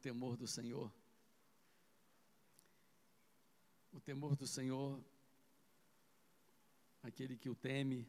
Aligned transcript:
temor 0.00 0.36
do 0.36 0.46
Senhor. 0.46 0.92
O 3.92 4.00
temor 4.00 4.34
do 4.34 4.46
Senhor, 4.46 5.02
aquele 7.02 7.36
que 7.36 7.50
o 7.50 7.54
teme, 7.54 8.08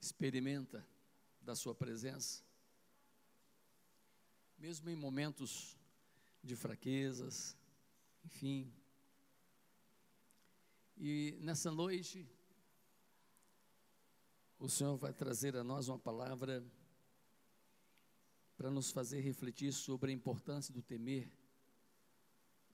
experimenta 0.00 0.86
da 1.40 1.54
Sua 1.54 1.74
presença, 1.74 2.42
mesmo 4.56 4.88
em 4.88 4.96
momentos 4.96 5.76
de 6.42 6.56
fraquezas, 6.56 7.56
enfim. 8.24 8.72
E 10.96 11.36
nessa 11.40 11.70
noite, 11.70 12.26
o 14.58 14.68
Senhor 14.68 14.96
vai 14.96 15.12
trazer 15.12 15.56
a 15.56 15.62
nós 15.62 15.88
uma 15.88 15.98
palavra 15.98 16.64
para 18.58 18.72
nos 18.72 18.90
fazer 18.90 19.20
refletir 19.20 19.72
sobre 19.72 20.10
a 20.10 20.14
importância 20.14 20.74
do 20.74 20.82
temer 20.82 21.30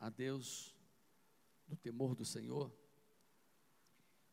a 0.01 0.09
Deus, 0.09 0.75
do 1.69 1.77
temor 1.77 2.15
do 2.15 2.25
Senhor 2.25 2.73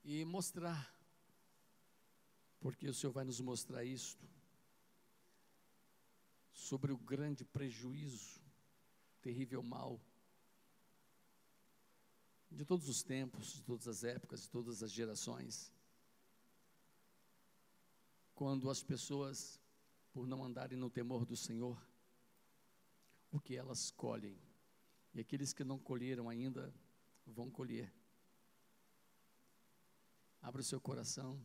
e 0.01 0.23
mostrar, 0.23 0.95
porque 2.61 2.87
o 2.87 2.93
Senhor 2.93 3.11
vai 3.11 3.25
nos 3.25 3.41
mostrar 3.41 3.83
isto, 3.83 4.25
sobre 6.53 6.93
o 6.93 6.97
grande 6.97 7.43
prejuízo, 7.43 8.39
terrível 9.21 9.61
mal 9.61 9.99
de 12.49 12.63
todos 12.63 12.87
os 12.87 13.03
tempos, 13.03 13.53
de 13.53 13.63
todas 13.63 13.87
as 13.89 14.03
épocas, 14.05 14.43
de 14.43 14.49
todas 14.49 14.81
as 14.81 14.91
gerações. 14.91 15.71
Quando 18.33 18.69
as 18.69 18.81
pessoas, 18.81 19.60
por 20.13 20.27
não 20.27 20.43
andarem 20.43 20.77
no 20.77 20.89
temor 20.89 21.25
do 21.25 21.35
Senhor, 21.35 21.81
o 23.31 23.39
que 23.39 23.55
elas 23.55 23.91
colhem, 23.91 24.37
e 25.13 25.19
aqueles 25.19 25.53
que 25.53 25.63
não 25.63 25.79
colheram 25.79 26.29
ainda 26.29 26.73
vão 27.25 27.49
colher. 27.49 27.93
Abra 30.41 30.61
o 30.61 30.63
seu 30.63 30.81
coração, 30.81 31.39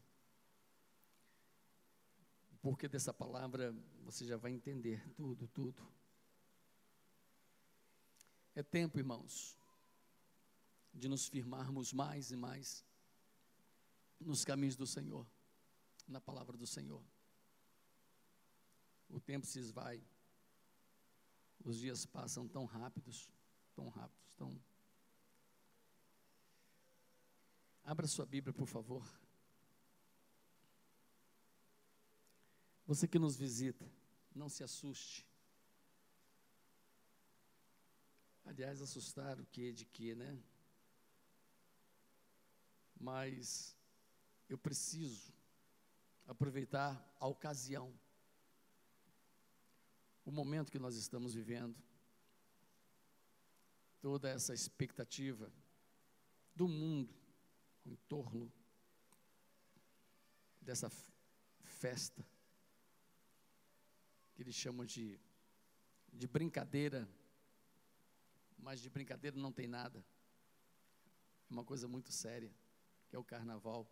porque 2.61 2.89
dessa 2.89 3.13
palavra 3.13 3.75
você 4.03 4.25
já 4.25 4.37
vai 4.37 4.51
entender 4.51 5.07
tudo, 5.15 5.47
tudo. 5.49 5.87
É 8.55 8.63
tempo, 8.63 8.99
irmãos, 8.99 9.57
de 10.93 11.09
nos 11.09 11.29
firmarmos 11.29 11.93
mais 11.93 12.31
e 12.31 12.37
mais 12.37 12.85
nos 14.19 14.45
caminhos 14.45 14.77
do 14.77 14.87
Senhor, 14.87 15.27
na 16.09 16.21
palavra 16.21 16.57
do 16.57 16.67
Senhor. 16.67 17.05
O 19.17 19.21
tempo 19.21 19.47
se 19.47 19.59
esvai, 19.59 19.99
os 21.65 21.79
dias 21.79 22.05
passam 22.05 22.47
tão 22.47 22.67
rápidos, 22.67 23.31
tão 23.75 23.89
rápidos, 23.89 24.35
tão. 24.35 24.61
Abra 27.83 28.07
sua 28.07 28.27
Bíblia, 28.27 28.53
por 28.53 28.67
favor. 28.67 29.03
Você 32.87 33.09
que 33.09 33.19
nos 33.19 33.37
visita, 33.37 33.91
não 34.35 34.51
se 34.51 34.63
assuste. 34.63 35.27
Aliás, 38.45 38.83
assustar 38.83 39.41
o 39.41 39.47
que 39.47 39.73
de 39.73 39.87
que, 39.87 40.15
né? 40.15 40.39
mas 42.99 43.77
eu 44.49 44.59
preciso 44.59 45.33
aproveitar 46.27 46.93
a 47.21 47.27
ocasião, 47.27 47.93
o 50.27 50.31
momento 50.31 50.71
que 50.71 50.79
nós 50.79 50.97
estamos 50.97 51.33
vivendo, 51.33 51.75
toda 54.01 54.29
essa 54.29 54.53
expectativa 54.53 55.51
do 56.55 56.69
mundo 56.69 57.15
em 57.87 57.95
torno 58.09 58.53
dessa 60.61 60.91
festa 61.63 62.27
que 64.35 64.43
eles 64.43 64.55
chamam 64.55 64.85
de, 64.85 65.19
de 66.13 66.27
brincadeira, 66.27 67.09
mas 68.59 68.81
de 68.81 68.91
brincadeira 68.91 69.39
não 69.39 69.51
tem 69.53 69.67
nada, 69.67 70.05
é 71.49 71.53
uma 71.53 71.65
coisa 71.65 71.89
muito 71.89 72.13
séria 72.13 72.53
que 73.09 73.15
é 73.15 73.19
o 73.19 73.25
carnaval. 73.25 73.89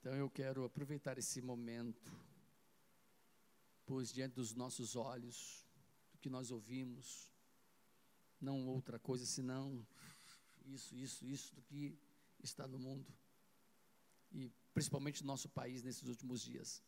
Então 0.00 0.12
eu 0.14 0.28
quero 0.28 0.64
aproveitar 0.64 1.16
esse 1.18 1.40
momento, 1.40 2.12
pois 3.88 4.12
diante 4.12 4.34
dos 4.34 4.54
nossos 4.54 4.94
olhos, 4.96 5.66
do 6.12 6.18
que 6.18 6.28
nós 6.28 6.50
ouvimos, 6.50 7.32
não 8.38 8.68
outra 8.68 8.98
coisa 8.98 9.24
senão 9.24 9.84
isso, 10.66 10.94
isso, 10.94 11.24
isso 11.24 11.54
do 11.54 11.62
que 11.62 11.98
está 12.42 12.68
no 12.68 12.78
mundo. 12.78 13.10
E 14.30 14.52
principalmente 14.74 15.22
no 15.22 15.28
nosso 15.28 15.48
país 15.48 15.82
nesses 15.82 16.06
últimos 16.06 16.42
dias. 16.42 16.82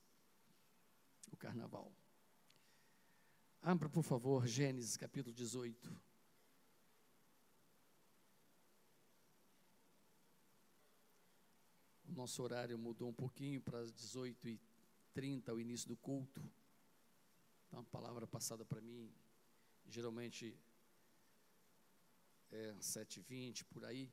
O 1.32 1.36
carnaval. 1.38 1.90
Abra, 3.62 3.88
por 3.88 4.02
favor, 4.02 4.46
Gênesis 4.46 4.98
capítulo 4.98 5.34
18. 5.34 5.90
O 12.04 12.12
nosso 12.12 12.42
horário 12.42 12.78
mudou 12.78 13.08
um 13.08 13.14
pouquinho 13.14 13.62
para 13.62 13.78
as 13.78 13.90
18h30, 13.90 15.54
o 15.54 15.60
início 15.60 15.88
do 15.88 15.96
culto. 15.96 16.42
Então, 17.70 17.82
a 17.82 17.84
palavra 17.84 18.26
passada 18.26 18.64
para 18.64 18.80
mim, 18.80 19.08
geralmente 19.86 20.58
é 22.50 22.74
7h20, 22.80 23.64
por 23.66 23.84
aí. 23.84 24.12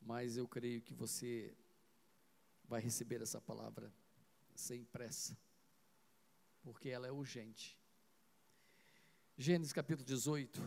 Mas 0.00 0.36
eu 0.36 0.48
creio 0.48 0.82
que 0.82 0.92
você 0.92 1.56
vai 2.64 2.80
receber 2.80 3.22
essa 3.22 3.40
palavra 3.40 3.94
sem 4.52 4.84
pressa, 4.84 5.38
porque 6.60 6.88
ela 6.88 7.06
é 7.06 7.12
urgente. 7.12 7.78
Gênesis 9.38 9.72
capítulo 9.72 10.04
18. 10.04 10.60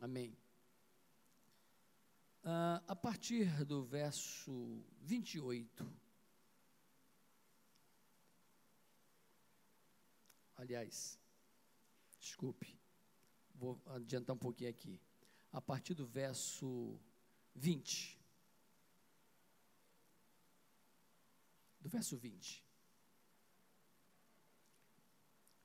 Amém. 0.00 0.36
Uh, 2.42 2.82
a 2.88 2.96
partir 2.96 3.64
do 3.64 3.84
verso 3.84 4.82
28, 5.02 5.99
aliás, 10.60 11.18
desculpe, 12.18 12.78
vou 13.54 13.80
adiantar 13.86 14.36
um 14.36 14.38
pouquinho 14.38 14.70
aqui. 14.70 15.00
A 15.52 15.60
partir 15.60 15.94
do 15.94 16.06
verso 16.06 17.00
20, 17.54 18.20
do 21.80 21.88
verso 21.88 22.16
20. 22.16 22.64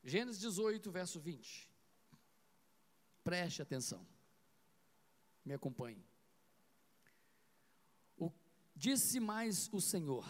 Gênesis 0.03 0.39
18, 0.41 0.91
verso 0.91 1.19
20. 1.19 1.69
Preste 3.23 3.61
atenção. 3.61 4.05
Me 5.43 5.53
acompanhe. 5.53 6.03
Disse 8.75 9.19
mais 9.19 9.69
o 9.71 9.79
Senhor: 9.79 10.27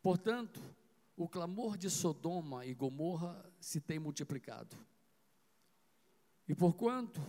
Portanto, 0.00 0.60
o 1.16 1.28
clamor 1.28 1.76
de 1.76 1.90
Sodoma 1.90 2.64
e 2.64 2.74
Gomorra 2.74 3.50
se 3.60 3.80
tem 3.80 3.98
multiplicado. 3.98 4.76
E 6.48 6.54
porquanto 6.54 7.20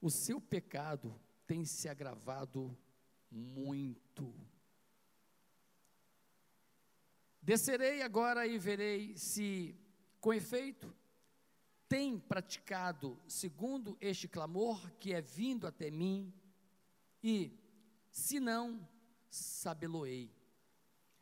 o 0.00 0.10
seu 0.10 0.40
pecado 0.40 1.18
tem 1.46 1.64
se 1.64 1.88
agravado 1.88 2.76
muito. 3.30 4.34
Descerei 7.42 8.00
agora 8.02 8.46
e 8.46 8.56
verei 8.56 9.16
se, 9.16 9.76
com 10.20 10.32
efeito, 10.32 10.94
tem 11.88 12.18
praticado 12.18 13.20
segundo 13.28 13.98
este 14.00 14.26
clamor 14.26 14.90
que 14.92 15.12
é 15.12 15.20
vindo 15.20 15.66
até 15.66 15.90
mim, 15.90 16.32
e 17.22 17.52
se 18.10 18.40
não, 18.40 18.88
sabeloei. 19.28 20.30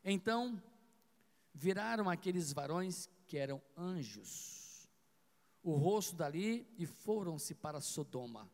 Então 0.04 0.62
viraram 1.54 2.08
aqueles 2.08 2.52
varões 2.52 3.08
que 3.26 3.36
eram 3.36 3.62
anjos, 3.76 4.88
o 5.62 5.74
rosto 5.74 6.16
dali 6.16 6.66
e 6.76 6.86
foram-se 6.86 7.54
para 7.54 7.80
Sodoma. 7.80 8.50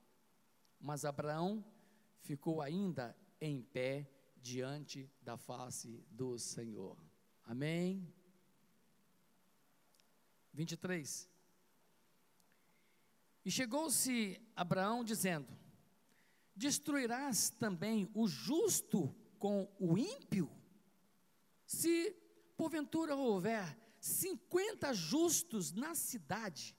Mas 0.78 1.04
Abraão 1.04 1.64
ficou 2.20 2.60
ainda 2.60 3.16
em 3.40 3.62
pé 3.62 4.08
diante 4.36 5.10
da 5.22 5.36
face 5.36 6.04
do 6.10 6.38
Senhor. 6.38 6.96
Amém. 7.44 8.06
23. 10.52 11.28
E 13.44 13.50
chegou-se 13.50 14.40
Abraão 14.54 15.02
dizendo: 15.02 15.56
Destruirás 16.54 17.50
também 17.50 18.10
o 18.12 18.28
justo 18.28 19.14
com 19.38 19.72
o 19.78 19.96
ímpio? 19.96 20.50
Se 21.64 22.14
porventura 22.58 23.16
houver 23.16 23.78
50 24.00 24.92
justos 24.92 25.72
na 25.72 25.94
cidade, 25.94 26.76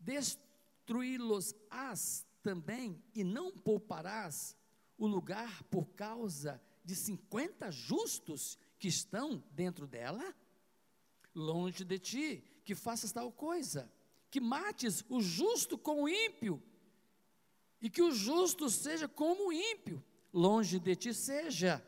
destruí-los-ás 0.00 2.26
também, 2.42 3.00
e 3.14 3.22
não 3.22 3.52
pouparás 3.52 4.56
o 4.98 5.06
lugar 5.06 5.62
por 5.64 5.86
causa 5.90 6.60
de 6.84 6.96
50 6.96 7.70
justos 7.70 8.58
que 8.76 8.88
estão 8.88 9.44
dentro 9.52 9.86
dela? 9.86 10.34
Longe 11.32 11.84
de 11.84 12.00
ti 12.00 12.42
que 12.64 12.74
faças 12.74 13.12
tal 13.12 13.30
coisa, 13.30 13.88
que 14.30 14.40
mates 14.40 15.04
o 15.08 15.20
justo 15.20 15.78
com 15.78 16.02
o 16.02 16.08
ímpio, 16.08 16.60
e 17.80 17.88
que 17.88 18.02
o 18.02 18.10
justo 18.10 18.68
seja 18.68 19.06
como 19.06 19.46
o 19.48 19.52
ímpio, 19.52 20.04
longe 20.32 20.80
de 20.80 20.96
ti 20.96 21.14
seja. 21.14 21.80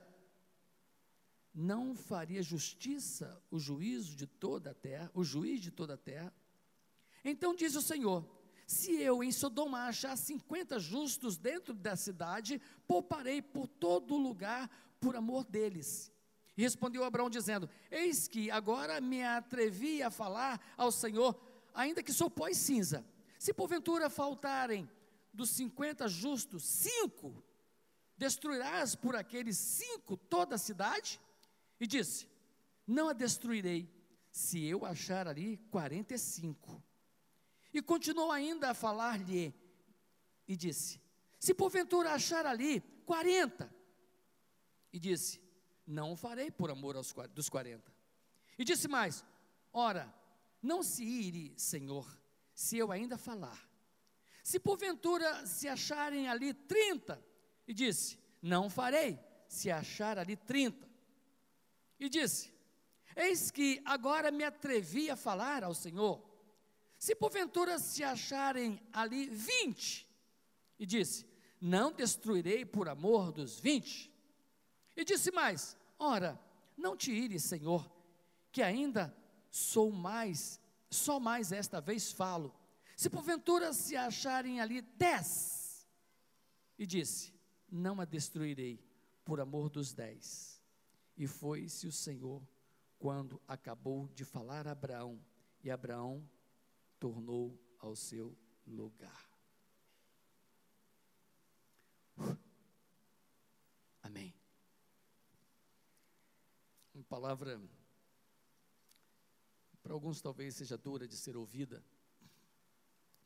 Não 1.55 1.95
faria 1.95 2.43
justiça 2.43 3.43
o 3.51 3.59
juízo 3.59 4.17
de 4.17 4.27
toda 4.27 4.71
a 4.71 4.75
terra, 4.75 5.11
o 5.15 5.23
juiz 5.23 5.61
de 5.61 5.71
toda 5.71 5.95
a 5.95 5.99
terra? 5.99 6.33
Então 7.25 7.55
diz 7.55 7.77
o 7.77 7.83
Senhor: 7.83 8.27
se 8.67 8.95
eu 8.95 9.23
em 9.23 9.31
Sodoma 9.31 9.87
achar 9.87 10.17
50 10.17 10.79
justos 10.79 11.37
dentro 11.37 11.75
da 11.75 11.95
cidade, 11.95 12.61
pouparei 12.87 13.43
por 13.43 13.67
todo 13.67 14.17
lugar 14.17 14.71
por 14.99 15.15
amor 15.15 15.45
deles. 15.45 16.11
E 16.57 16.63
respondeu 16.63 17.05
Abraão 17.05 17.29
dizendo: 17.29 17.69
Eis 17.91 18.27
que 18.27 18.51
agora 18.51 19.01
me 19.01 19.23
atrevi 19.23 20.03
a 20.03 20.11
falar 20.11 20.61
ao 20.77 20.91
Senhor, 20.91 21.39
ainda 21.75 22.03
que 22.03 22.13
sou 22.13 22.31
pó 22.31 22.49
e 22.49 22.55
cinza. 22.55 23.05
Se 23.39 23.53
porventura 23.53 24.09
faltarem 24.09 24.89
dos 25.33 25.51
50 25.51 26.09
justos, 26.09 26.63
cinco, 26.65 27.43
destruirás 28.17 28.95
por 28.95 29.17
aqueles 29.17 29.57
cinco 29.57 30.17
toda 30.17 30.55
a 30.55 30.59
cidade? 30.59 31.21
E 31.83 31.87
disse: 31.89 32.29
Não 32.87 33.09
a 33.09 33.13
destruirei, 33.13 33.93
se 34.31 34.65
eu 34.65 34.87
achar 34.87 35.27
ali 35.27 35.57
45. 35.69 36.81
E 37.75 37.83
continuou 37.83 38.31
ainda 38.31 38.71
a 38.71 38.75
falar-lhe, 38.75 39.53
e 40.47 40.57
disse: 40.57 41.01
Se 41.41 41.53
porventura 41.53 42.13
achar 42.13 42.47
ali 42.47 42.81
40. 43.05 43.69
E 44.93 45.01
disse: 45.01 45.43
Não 45.85 46.13
o 46.13 46.17
farei 46.17 46.53
por 46.53 46.71
amor 46.71 46.95
aos, 46.95 47.13
dos 47.35 47.49
40. 47.49 47.93
E 48.57 48.65
disse 48.65 48.87
mais: 48.87 49.25
Ora, 49.73 50.15
não 50.63 50.85
se 50.85 51.03
ire, 51.03 51.53
Senhor, 51.57 52.17
se 52.55 52.79
eu 52.79 52.93
ainda 52.93 53.19
falar. 53.19 53.69
Se 54.45 54.61
porventura 54.61 55.45
se 55.49 55.67
acharem 55.67 56.29
ali 56.29 56.55
30, 56.55 57.21
e 57.67 57.75
disse: 57.75 58.21
Não 58.41 58.71
farei, 58.71 59.19
se 59.49 59.69
achar 59.69 60.17
ali 60.17 60.37
30. 60.37 60.92
E 62.03 62.09
disse: 62.09 62.53
Eis 63.15 63.53
que 63.53 63.81
agora 63.85 64.33
me 64.33 64.43
atrevi 64.43 65.09
a 65.09 65.15
falar 65.15 65.63
ao 65.63 65.73
Senhor 65.73 66.21
se 66.99 67.15
porventura 67.15 67.79
se 67.79 68.03
acharem 68.03 68.81
ali 68.93 69.29
vinte, 69.29 70.09
e 70.81 70.85
disse: 70.85 71.25
Não 71.61 71.93
destruirei 71.93 72.65
por 72.65 72.89
amor 72.89 73.31
dos 73.31 73.61
vinte. 73.61 74.13
E 74.97 75.05
disse 75.05 75.31
mais: 75.31 75.77
Ora, 75.97 76.41
não 76.77 76.97
te 76.97 77.13
ires, 77.13 77.45
Senhor, 77.45 77.89
que 78.51 78.63
ainda 78.63 79.17
sou 79.49 79.93
mais, 79.93 80.61
só 80.91 81.21
mais 81.21 81.53
esta 81.53 81.81
vez 81.81 82.11
falo. 82.11 82.53
Se 82.97 83.09
porventura 83.09 83.73
se 83.73 83.97
acharem 83.97 84.61
ali 84.61 84.81
dez, 84.81 85.87
e 86.77 86.85
disse: 86.85 87.33
Não 87.71 88.01
a 88.01 88.05
destruirei 88.05 88.85
por 89.25 89.41
amor 89.41 89.71
dos 89.71 89.93
dez. 89.93 90.62
E 91.17 91.27
foi-se 91.27 91.87
o 91.87 91.93
Senhor 91.93 92.43
quando 92.99 93.41
acabou 93.49 94.09
de 94.09 94.25
falar 94.25 94.67
a 94.67 94.73
Abraão, 94.73 95.21
e 95.63 95.71
Abraão 95.71 96.29
tornou 97.01 97.61
ao 97.79 97.97
seu 97.97 98.37
lugar. 98.65 99.29
Amém. 104.03 104.33
Uma 106.95 107.05
palavra, 107.05 107.61
para 109.83 109.93
alguns 109.93 110.21
talvez 110.21 110.55
seja 110.55 110.79
dura 110.79 111.09
de 111.09 111.17
ser 111.17 111.37
ouvida, 111.37 111.85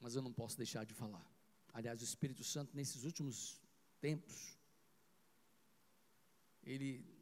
mas 0.01 0.15
eu 0.15 0.23
não 0.23 0.33
posso 0.33 0.57
deixar 0.57 0.85
de 0.85 0.95
falar. 0.95 1.31
Aliás, 1.73 2.01
o 2.01 2.05
Espírito 2.05 2.43
Santo, 2.43 2.75
nesses 2.75 3.05
últimos 3.05 3.61
tempos, 4.01 4.59
ele 6.63 7.16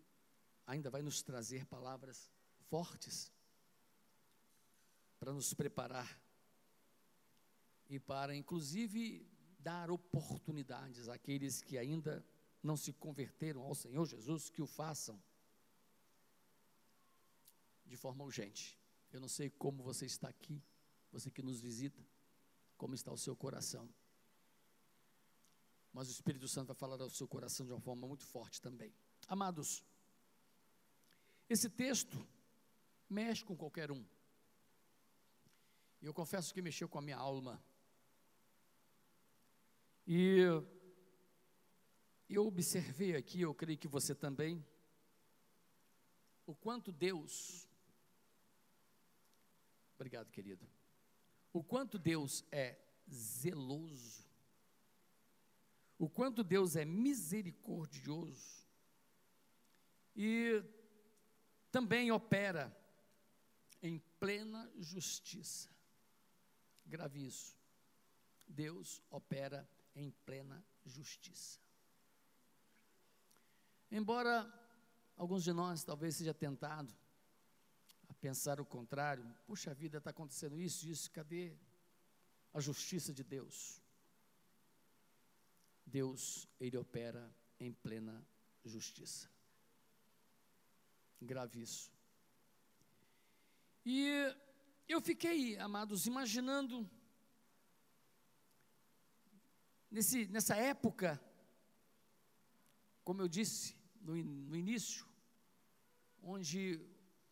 ainda 0.67 0.91
vai 0.91 1.03
nos 1.03 1.23
trazer 1.23 1.67
palavras 1.67 2.31
fortes 2.69 3.33
para 5.19 5.33
nos 5.33 5.55
preparar 5.55 6.21
e 7.89 7.99
para, 7.99 8.35
inclusive, 8.35 9.27
dar 9.59 9.91
oportunidades 9.91 11.09
àqueles 11.09 11.63
que 11.63 11.79
ainda 11.79 12.25
não 12.63 12.77
se 12.77 12.93
converteram 12.93 13.63
ao 13.63 13.75
Senhor 13.75 14.07
Jesus, 14.07 14.49
que 14.49 14.63
o 14.63 14.67
façam 14.67 15.23
de 17.85 17.97
forma 17.97 18.25
urgente. 18.25 18.79
Eu 19.13 19.21
não 19.21 19.29
sei 19.29 19.51
como 19.51 19.83
você 19.83 20.07
está 20.07 20.29
aqui, 20.29 20.63
você 21.13 21.31
que 21.31 21.43
nos 21.43 21.61
visita, 21.61 22.03
como 22.77 22.95
está 22.95 23.13
o 23.13 23.19
seu 23.19 23.37
coração. 23.37 23.89
Mas 25.93 26.09
o 26.09 26.11
Espírito 26.11 26.49
Santo 26.49 26.69
vai 26.69 26.77
falar 26.77 27.01
ao 27.01 27.11
seu 27.11 27.29
coração 27.29 27.65
de 27.65 27.73
uma 27.73 27.81
forma 27.81 28.07
muito 28.07 28.25
forte 28.25 28.61
também. 28.61 28.93
Amados, 29.29 29.85
esse 31.49 31.69
texto 31.69 32.26
mexe 33.08 33.44
com 33.44 33.56
qualquer 33.56 33.91
um. 33.91 34.05
E 36.00 36.06
eu 36.06 36.14
confesso 36.14 36.52
que 36.52 36.61
mexeu 36.61 36.88
com 36.88 36.99
a 36.99 37.02
minha 37.02 37.17
alma 37.17 37.62
e 40.06 40.38
eu 42.29 42.46
observei 42.46 43.17
aqui, 43.17 43.41
eu 43.41 43.55
creio 43.55 43.79
que 43.79 43.88
você 43.88 44.14
também, 44.14 44.64
o 46.46 46.55
quanto 46.55 46.93
Deus, 46.93 47.67
obrigado 49.94 50.31
querido, 50.31 50.69
o 51.52 51.62
quanto 51.62 51.99
Deus 51.99 52.44
é 52.52 52.79
zeloso, 53.11 54.25
o 55.99 56.08
quanto 56.08 56.44
Deus 56.44 56.76
é 56.76 56.85
misericordioso 56.85 58.69
e 60.14 60.62
também 61.75 62.12
opera 62.12 62.73
em 63.82 63.99
plena 64.20 64.70
justiça. 64.79 65.69
Grave 66.87 67.27
isso. 67.27 67.58
Deus 68.46 69.03
opera 69.10 69.69
em 69.93 70.13
plena 70.25 70.65
justiça. 70.84 71.58
Embora 73.91 74.49
alguns 75.17 75.43
de 75.43 75.53
nós 75.53 75.82
talvez 75.82 76.15
seja 76.15 76.32
tentado 76.32 76.94
a 78.08 78.15
pensar 78.15 78.60
o 78.60 78.65
contrário, 78.65 79.29
puxa 79.44 79.75
vida, 79.75 79.99
está 79.99 80.10
acontecendo 80.10 80.60
isso, 80.60 80.87
isso, 80.87 81.10
cadê 81.10 81.56
a 82.53 82.60
justiça 82.60 83.13
de 83.13 83.25
Deus? 83.25 83.82
Deus, 85.84 86.46
Ele 86.60 86.77
opera 86.77 87.34
em 87.58 87.72
plena 87.72 88.25
justiça. 88.65 89.33
Grave 91.21 91.63
isso. 91.63 91.91
E 93.85 94.35
eu 94.89 95.01
fiquei, 95.01 95.59
amados, 95.59 96.06
imaginando 96.06 96.89
nesse, 99.91 100.27
nessa 100.27 100.56
época, 100.56 101.23
como 103.03 103.23
eu 103.23 103.29
disse 103.29 103.77
no, 104.01 104.15
no 104.17 104.56
início, 104.56 105.06
onde 106.23 106.81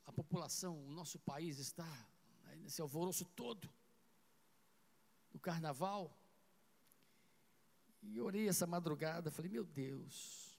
a 0.04 0.12
população, 0.12 0.86
o 0.86 0.90
nosso 0.90 1.18
país 1.18 1.58
está 1.58 1.86
né, 2.44 2.56
nesse 2.56 2.80
alvoroço 2.80 3.24
todo 3.24 3.68
do 5.30 5.38
carnaval, 5.38 6.14
e 8.02 8.20
orei 8.20 8.48
essa 8.48 8.66
madrugada, 8.66 9.30
falei, 9.30 9.50
meu 9.50 9.64
Deus, 9.64 10.51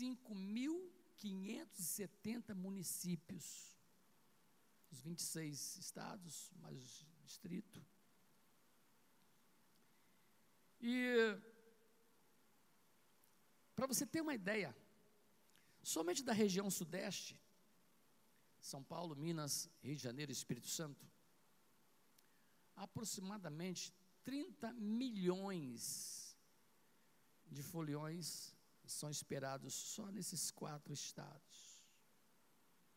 5.570 0.00 2.54
municípios, 2.54 3.76
os 4.90 5.00
26 5.00 5.76
estados, 5.76 6.50
mais 6.60 7.06
distrito, 7.24 7.84
e 10.80 11.36
para 13.76 13.86
você 13.86 14.04
ter 14.04 14.20
uma 14.20 14.34
ideia, 14.34 14.76
somente 15.82 16.24
da 16.24 16.32
região 16.32 16.68
sudeste, 16.70 17.40
São 18.60 18.82
Paulo, 18.82 19.14
Minas, 19.14 19.70
Rio 19.82 19.94
de 19.94 20.02
Janeiro 20.02 20.32
e 20.32 20.34
Espírito 20.34 20.68
Santo, 20.68 21.06
aproximadamente 22.74 23.94
30 24.24 24.72
milhões 24.72 26.36
de 27.46 27.62
foliões 27.62 28.51
são 28.86 29.10
esperados 29.10 29.74
só 29.74 30.10
nesses 30.10 30.50
quatro 30.50 30.92
estados. 30.92 31.82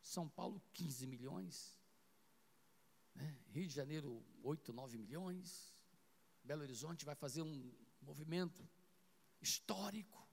São 0.02 0.30
Paulo, 0.30 0.62
15 0.74 1.08
milhões. 1.08 1.80
Né? 3.14 3.40
Rio 3.50 3.68
de 3.68 3.74
Janeiro, 3.74 4.24
8, 4.44 4.72
9 4.72 4.98
milhões. 4.98 5.76
Belo 6.44 6.62
Horizonte 6.62 7.06
vai 7.06 7.16
fazer 7.16 7.42
um 7.42 7.74
movimento 8.02 8.68
histórico, 9.42 10.28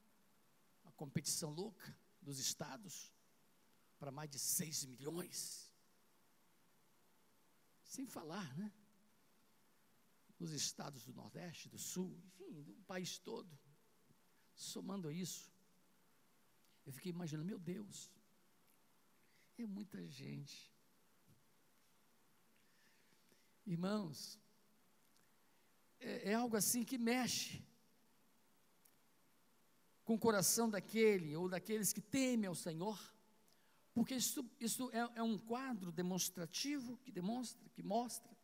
uma 0.83 0.91
competição 0.91 1.51
louca 1.51 1.97
dos 2.21 2.39
estados 2.39 3.11
para 3.97 4.11
mais 4.11 4.29
de 4.29 4.37
6 4.37 4.85
milhões. 4.85 5.71
Sem 7.83 8.05
falar, 8.05 8.55
né? 8.57 8.71
Nos 10.39 10.51
estados 10.51 11.05
do 11.05 11.13
Nordeste, 11.13 11.69
do 11.69 11.79
Sul, 11.79 12.19
enfim, 12.25 12.61
do 12.61 12.73
país 12.83 13.17
todo. 13.17 13.49
Somando 14.55 15.07
a 15.07 15.13
isso, 15.13 15.51
eu 16.85 16.91
fiquei 16.91 17.11
imaginando, 17.11 17.47
meu 17.47 17.59
Deus, 17.59 18.11
é 19.57 19.65
muita 19.65 20.05
gente. 20.07 20.71
Irmãos, 23.65 24.39
é, 25.99 26.31
é 26.31 26.33
algo 26.33 26.55
assim 26.55 26.83
que 26.83 26.97
mexe 26.97 27.63
com 30.03 30.15
o 30.15 30.19
coração 30.19 30.69
daquele 30.69 31.35
ou 31.35 31.47
daqueles 31.47 31.93
que 31.93 32.01
temem 32.01 32.47
ao 32.47 32.55
Senhor, 32.55 32.99
porque 33.93 34.15
isso, 34.15 34.43
isso 34.59 34.89
é, 34.91 35.19
é 35.19 35.23
um 35.23 35.37
quadro 35.37 35.91
demonstrativo 35.91 36.97
que 36.97 37.11
demonstra, 37.11 37.69
que 37.69 37.83
mostra 37.83 38.35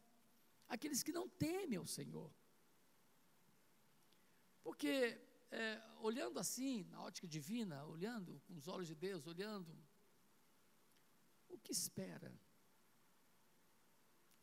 aqueles 0.67 1.03
que 1.03 1.11
não 1.11 1.27
temem 1.27 1.77
ao 1.77 1.87
Senhor. 1.87 2.31
Porque 4.63 5.19
é, 5.51 5.81
olhando 5.99 6.39
assim, 6.39 6.83
na 6.91 7.01
ótica 7.01 7.27
divina, 7.27 7.85
olhando 7.85 8.41
com 8.45 8.55
os 8.55 8.67
olhos 8.67 8.87
de 8.87 8.95
Deus, 8.95 9.25
olhando, 9.25 9.75
o 11.47 11.57
que 11.57 11.71
espera 11.71 12.31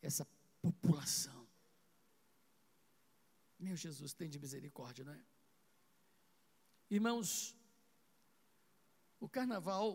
essa 0.03 0.27
população? 0.61 1.47
Meu 3.59 3.77
Jesus, 3.77 4.13
tem 4.13 4.29
de 4.29 4.39
misericórdia, 4.39 5.05
não 5.05 5.13
é? 5.13 5.25
Irmãos, 6.91 7.57
o 9.19 9.29
carnaval, 9.29 9.89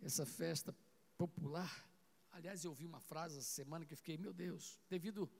essa 0.00 0.24
festa 0.24 0.74
popular, 1.18 1.86
aliás, 2.32 2.64
eu 2.64 2.70
ouvi 2.70 2.86
uma 2.86 3.00
frase 3.00 3.38
essa 3.38 3.48
semana 3.48 3.84
que 3.84 3.94
fiquei, 3.94 4.16
meu 4.16 4.32
Deus, 4.32 4.80
devido 4.88 5.30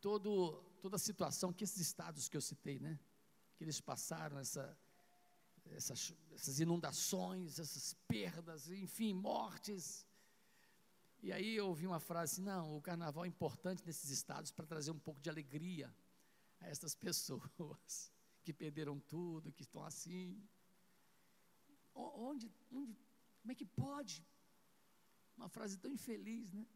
todo, 0.00 0.64
toda 0.80 0.96
a 0.96 0.98
situação 0.98 1.52
que 1.52 1.64
esses 1.64 1.80
estados 1.80 2.28
que 2.28 2.36
eu 2.36 2.40
citei, 2.40 2.78
né, 2.78 2.98
que 3.56 3.64
eles 3.64 3.80
passaram, 3.80 4.38
essa, 4.38 4.76
essas, 5.66 6.14
essas 6.32 6.60
inundações, 6.60 7.58
essas 7.58 7.94
perdas, 8.08 8.70
enfim, 8.70 9.12
mortes. 9.14 10.06
E 11.22 11.32
aí 11.32 11.54
eu 11.56 11.68
ouvi 11.68 11.86
uma 11.86 12.00
frase 12.00 12.34
assim, 12.34 12.42
não, 12.42 12.76
o 12.76 12.80
carnaval 12.80 13.24
é 13.24 13.28
importante 13.28 13.84
nesses 13.86 14.10
estados 14.10 14.50
para 14.50 14.66
trazer 14.66 14.90
um 14.90 14.98
pouco 14.98 15.20
de 15.20 15.28
alegria 15.28 15.94
a 16.60 16.66
essas 16.68 16.94
pessoas 17.06 18.12
que 18.42 18.52
perderam 18.52 18.98
tudo, 18.98 19.52
que 19.52 19.62
estão 19.62 19.84
assim. 19.84 20.42
Onde, 21.94 22.50
onde, 22.72 22.96
como 23.40 23.52
é 23.52 23.54
que 23.54 23.66
pode? 23.66 24.26
Uma 25.36 25.48
frase 25.48 25.76
tão 25.76 25.92
infeliz, 25.92 26.52
né? 26.52 26.66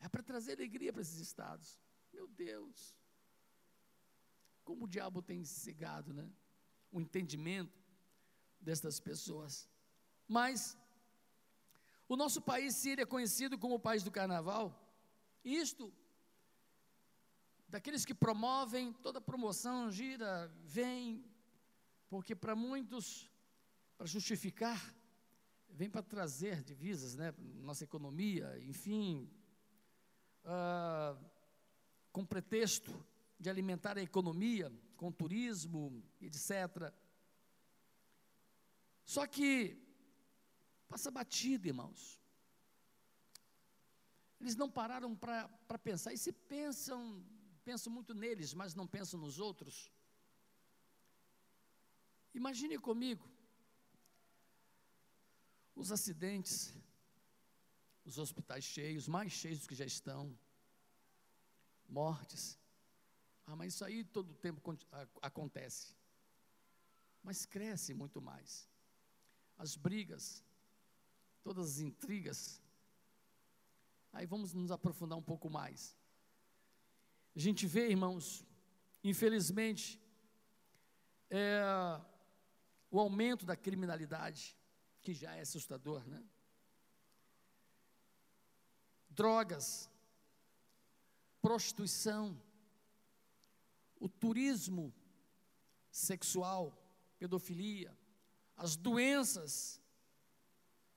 É 0.00 0.08
para 0.08 0.22
trazer 0.22 0.52
alegria 0.52 0.92
para 0.92 1.02
esses 1.02 1.18
estados. 1.18 1.80
Meu 2.12 2.28
Deus. 2.28 2.96
Como 4.64 4.84
o 4.84 4.88
diabo 4.88 5.22
tem 5.22 5.44
cegado, 5.44 6.12
né? 6.12 6.28
O 6.90 7.00
entendimento 7.00 7.84
destas 8.60 8.98
pessoas. 8.98 9.68
Mas 10.26 10.76
o 12.08 12.16
nosso 12.16 12.40
país 12.40 12.74
Síria 12.74 13.02
é 13.02 13.06
conhecido 13.06 13.58
como 13.58 13.74
o 13.76 13.80
país 13.80 14.02
do 14.02 14.10
carnaval. 14.10 14.80
Isto 15.44 15.92
daqueles 17.68 18.04
que 18.04 18.14
promovem 18.14 18.92
toda 18.92 19.20
promoção, 19.20 19.90
gira, 19.90 20.48
vem, 20.62 21.24
porque 22.08 22.34
para 22.34 22.54
muitos, 22.54 23.30
para 23.98 24.06
justificar, 24.06 24.94
vem 25.68 25.90
para 25.90 26.02
trazer 26.02 26.62
divisas, 26.62 27.16
né, 27.16 27.34
nossa 27.38 27.82
economia, 27.82 28.56
enfim, 28.62 29.28
uh, 30.44 31.18
com 32.12 32.24
pretexto 32.24 32.92
de 33.44 33.50
alimentar 33.50 33.98
a 33.98 34.02
economia, 34.02 34.72
com 34.96 35.12
turismo, 35.12 36.02
etc. 36.18 36.90
Só 39.04 39.26
que 39.26 39.76
passa 40.88 41.10
batido, 41.10 41.68
irmãos. 41.68 42.18
Eles 44.40 44.56
não 44.56 44.70
pararam 44.70 45.14
para 45.14 45.78
pensar, 45.78 46.14
e 46.14 46.18
se 46.18 46.32
pensam 46.32 47.22
penso 47.68 47.90
muito 47.90 48.12
neles, 48.14 48.54
mas 48.54 48.74
não 48.74 48.86
penso 48.86 49.18
nos 49.18 49.38
outros. 49.38 49.92
Imagine 52.34 52.78
comigo 52.78 53.26
os 55.74 55.90
acidentes, 55.92 56.74
os 58.04 58.16
hospitais 58.18 58.64
cheios, 58.64 59.06
mais 59.06 59.32
cheios 59.32 59.60
do 59.60 59.68
que 59.68 59.74
já 59.74 59.84
estão, 59.84 60.22
mortes. 61.88 62.58
Ah, 63.46 63.56
mas 63.56 63.74
isso 63.74 63.84
aí 63.84 64.04
todo 64.04 64.30
o 64.30 64.34
tempo 64.34 64.60
acontece. 65.20 65.94
Mas 67.22 67.44
cresce 67.44 67.92
muito 67.92 68.20
mais. 68.20 68.68
As 69.56 69.76
brigas, 69.76 70.42
todas 71.42 71.72
as 71.72 71.78
intrigas. 71.78 72.60
Aí 74.12 74.26
vamos 74.26 74.52
nos 74.54 74.70
aprofundar 74.70 75.18
um 75.18 75.22
pouco 75.22 75.50
mais. 75.50 75.96
A 77.36 77.38
gente 77.38 77.66
vê, 77.66 77.88
irmãos, 77.88 78.46
infelizmente, 79.02 80.00
é, 81.28 81.62
o 82.90 82.98
aumento 82.98 83.44
da 83.44 83.56
criminalidade, 83.56 84.56
que 85.02 85.12
já 85.12 85.34
é 85.34 85.40
assustador, 85.40 86.06
né? 86.06 86.24
Drogas, 89.10 89.90
prostituição, 91.42 92.40
o 94.04 94.08
turismo 94.08 94.94
sexual, 95.90 96.78
pedofilia, 97.18 97.96
as 98.54 98.76
doenças 98.76 99.80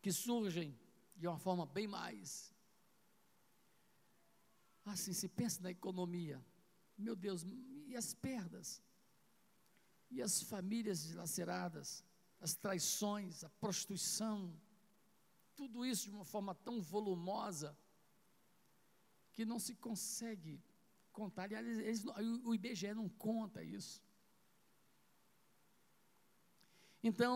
que 0.02 0.12
surgem 0.12 0.78
de 1.16 1.26
uma 1.26 1.40
forma 1.40 1.66
bem 1.66 1.88
mais. 1.88 2.54
Assim, 4.84 5.14
se 5.14 5.30
pensa 5.30 5.62
na 5.62 5.72
economia, 5.72 6.46
meu 6.98 7.16
Deus, 7.16 7.46
e 7.86 7.96
as 7.96 8.14
perdas? 8.14 8.84
E 10.12 10.22
as 10.22 10.42
famílias 10.42 11.04
dilaceradas, 11.08 12.04
as 12.42 12.56
traições, 12.56 13.42
a 13.42 13.50
prostituição, 13.52 14.54
tudo 15.56 15.86
isso 15.86 16.10
de 16.10 16.16
uma 16.16 16.26
forma 16.26 16.54
tão 16.54 16.82
volumosa 16.82 17.78
que 19.32 19.46
não 19.46 19.60
se 19.60 19.76
consegue 19.76 20.62
contar. 21.20 21.44
Aliás, 21.44 21.66
eles, 21.80 22.06
o 22.44 22.54
IBGE 22.54 22.94
não 22.94 23.10
conta 23.10 23.64
isso. 23.64 24.04
Então, 27.10 27.36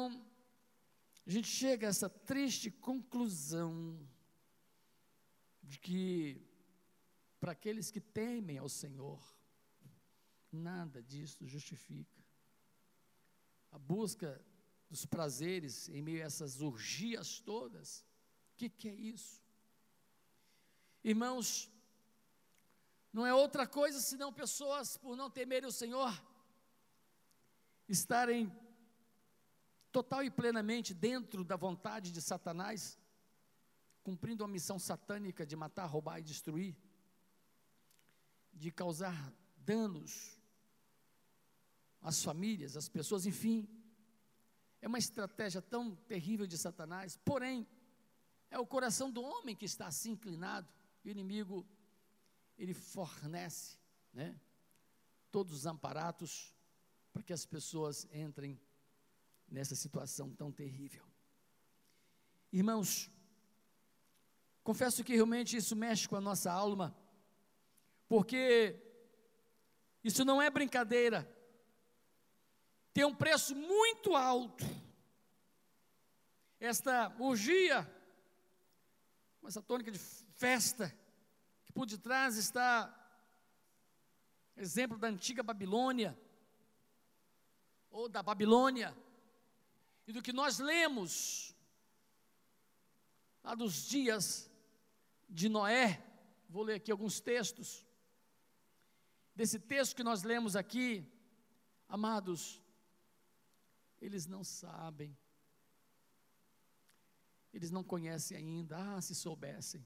a 1.25 1.29
gente 1.35 1.47
chega 1.47 1.87
a 1.87 1.89
essa 1.89 2.09
triste 2.09 2.69
conclusão 2.69 3.99
de 5.63 5.79
que 5.79 5.99
para 7.39 7.53
aqueles 7.53 7.89
que 7.89 7.99
temem 7.99 8.59
ao 8.59 8.69
Senhor, 8.69 9.19
nada 10.51 11.01
disso 11.01 11.47
justifica. 11.47 12.21
A 13.71 13.79
busca 13.79 14.29
dos 14.89 15.05
prazeres 15.05 15.89
em 15.89 16.03
meio 16.03 16.21
a 16.21 16.25
essas 16.25 16.61
urgias 16.61 17.39
todas, 17.39 18.05
o 18.51 18.57
que, 18.57 18.69
que 18.69 18.89
é 18.89 18.93
isso? 18.93 19.41
Irmãos, 21.03 21.71
não 23.11 23.25
é 23.25 23.33
outra 23.33 23.67
coisa 23.67 23.99
senão 23.99 24.31
pessoas, 24.31 24.97
por 24.97 25.15
não 25.15 25.29
temerem 25.29 25.67
o 25.67 25.71
Senhor, 25.71 26.11
estarem 27.87 28.51
total 29.91 30.23
e 30.23 30.31
plenamente 30.31 30.93
dentro 30.93 31.43
da 31.43 31.57
vontade 31.57 32.11
de 32.11 32.21
Satanás, 32.21 32.97
cumprindo 34.03 34.43
a 34.43 34.47
missão 34.47 34.79
satânica 34.79 35.45
de 35.45 35.55
matar, 35.55 35.85
roubar 35.85 36.19
e 36.19 36.23
destruir 36.23 36.75
de 38.53 38.71
causar 38.71 39.33
danos 39.57 40.37
às 42.01 42.23
famílias, 42.23 42.77
às 42.77 42.87
pessoas, 42.87 43.25
enfim. 43.25 43.67
É 44.81 44.87
uma 44.87 44.97
estratégia 44.97 45.61
tão 45.61 45.95
terrível 45.95 46.47
de 46.47 46.57
Satanás, 46.57 47.17
porém, 47.17 47.67
é 48.49 48.57
o 48.57 48.65
coração 48.65 49.11
do 49.11 49.21
homem 49.21 49.55
que 49.55 49.65
está 49.65 49.87
assim 49.87 50.11
inclinado, 50.11 50.67
o 51.03 51.09
inimigo, 51.09 51.65
ele 52.61 52.75
fornece, 52.75 53.79
né, 54.13 54.39
todos 55.31 55.51
os 55.51 55.65
amparatos 55.65 56.53
para 57.11 57.23
que 57.23 57.33
as 57.33 57.43
pessoas 57.43 58.07
entrem 58.13 58.61
nessa 59.47 59.75
situação 59.75 60.29
tão 60.35 60.51
terrível. 60.51 61.03
Irmãos, 62.53 63.09
confesso 64.63 65.03
que 65.03 65.15
realmente 65.15 65.57
isso 65.57 65.75
mexe 65.75 66.07
com 66.07 66.15
a 66.15 66.21
nossa 66.21 66.51
alma, 66.51 66.95
porque 68.07 68.79
isso 70.03 70.23
não 70.23 70.39
é 70.39 70.47
brincadeira, 70.49 71.27
tem 72.93 73.05
um 73.05 73.15
preço 73.15 73.55
muito 73.55 74.15
alto. 74.15 74.63
Esta 76.59 77.11
orgia, 77.19 77.89
essa 79.47 79.63
tônica 79.63 79.89
de 79.89 79.97
festa, 79.97 80.95
que 81.71 81.79
por 81.79 81.85
detrás 81.85 82.35
está 82.35 82.93
exemplo 84.57 84.97
da 84.97 85.07
antiga 85.07 85.41
Babilônia, 85.41 86.19
ou 87.89 88.09
da 88.09 88.21
Babilônia, 88.21 88.95
e 90.05 90.11
do 90.11 90.21
que 90.21 90.33
nós 90.33 90.59
lemos 90.59 91.55
lá 93.41 93.55
dos 93.55 93.87
dias 93.87 94.51
de 95.29 95.47
Noé. 95.47 96.05
Vou 96.49 96.63
ler 96.63 96.75
aqui 96.75 96.91
alguns 96.91 97.21
textos. 97.21 97.85
Desse 99.33 99.57
texto 99.57 99.95
que 99.95 100.03
nós 100.03 100.23
lemos 100.23 100.57
aqui, 100.57 101.09
amados, 101.87 102.61
eles 104.01 104.27
não 104.27 104.43
sabem, 104.43 105.17
eles 107.53 107.71
não 107.71 107.83
conhecem 107.83 108.35
ainda, 108.35 108.77
ah, 108.77 109.01
se 109.01 109.15
soubessem, 109.15 109.85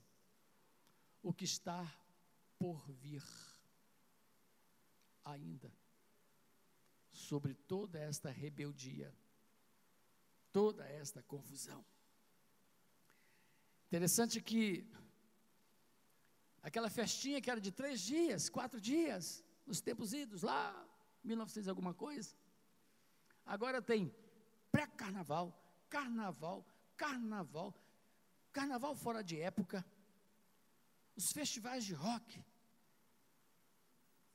o 1.26 1.34
que 1.34 1.44
está 1.44 1.92
por 2.60 2.88
vir 3.02 3.24
ainda 5.24 5.74
sobre 7.12 7.56
toda 7.56 7.98
esta 7.98 8.30
rebeldia, 8.30 9.12
toda 10.54 10.88
esta 10.88 11.24
confusão. 11.24 11.84
Interessante 13.88 14.40
que 14.40 14.88
aquela 16.62 16.92
festinha 16.92 17.42
que 17.42 17.50
era 17.50 17.60
de 17.60 17.72
três 17.72 18.02
dias, 18.02 18.48
quatro 18.48 18.80
dias, 18.80 19.44
nos 19.66 19.82
tempos 19.82 20.14
idos, 20.14 20.44
lá, 20.44 20.88
1900 21.24 21.68
alguma 21.68 21.96
coisa, 21.96 22.36
agora 23.44 23.82
tem 23.82 24.14
pré-carnaval, 24.72 25.60
carnaval, 25.90 26.64
carnaval, 26.96 27.74
carnaval 28.54 28.96
fora 28.96 29.24
de 29.24 29.42
época, 29.42 29.84
os 31.16 31.32
festivais 31.32 31.84
de 31.86 31.94
rock, 31.94 32.44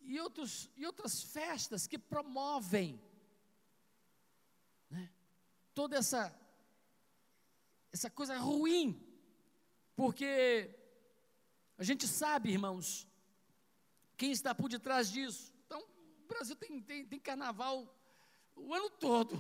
e, 0.01 0.19
outros, 0.19 0.71
e 0.77 0.87
outras 0.87 1.23
festas 1.23 1.87
que 1.87 1.99
promovem 1.99 3.01
né, 4.89 5.11
toda 5.75 5.97
essa, 5.97 6.35
essa 7.93 8.11
coisa 8.11 8.37
ruim, 8.39 9.01
porque 9.95 10.75
a 11.77 11.85
gente 11.85 12.09
sabe, 12.09 12.51
irmãos, 12.51 13.07
quem 14.17 14.33
está 14.33 14.55
por 14.55 14.69
detrás 14.69 15.11
disso. 15.11 15.55
Então, 15.65 15.81
o 15.81 16.27
Brasil 16.27 16.57
tem, 16.57 16.83
tem, 16.83 17.07
tem 17.07 17.19
carnaval 17.19 17.95
o 18.55 18.75
ano 18.75 18.91
todo. 18.91 19.37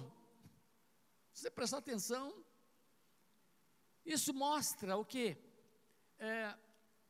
Se 1.32 1.42
você 1.42 1.50
prestar 1.50 1.78
atenção, 1.78 2.44
isso 4.04 4.32
mostra 4.32 4.96
o 4.96 5.04
que? 5.04 5.36
É, 6.18 6.56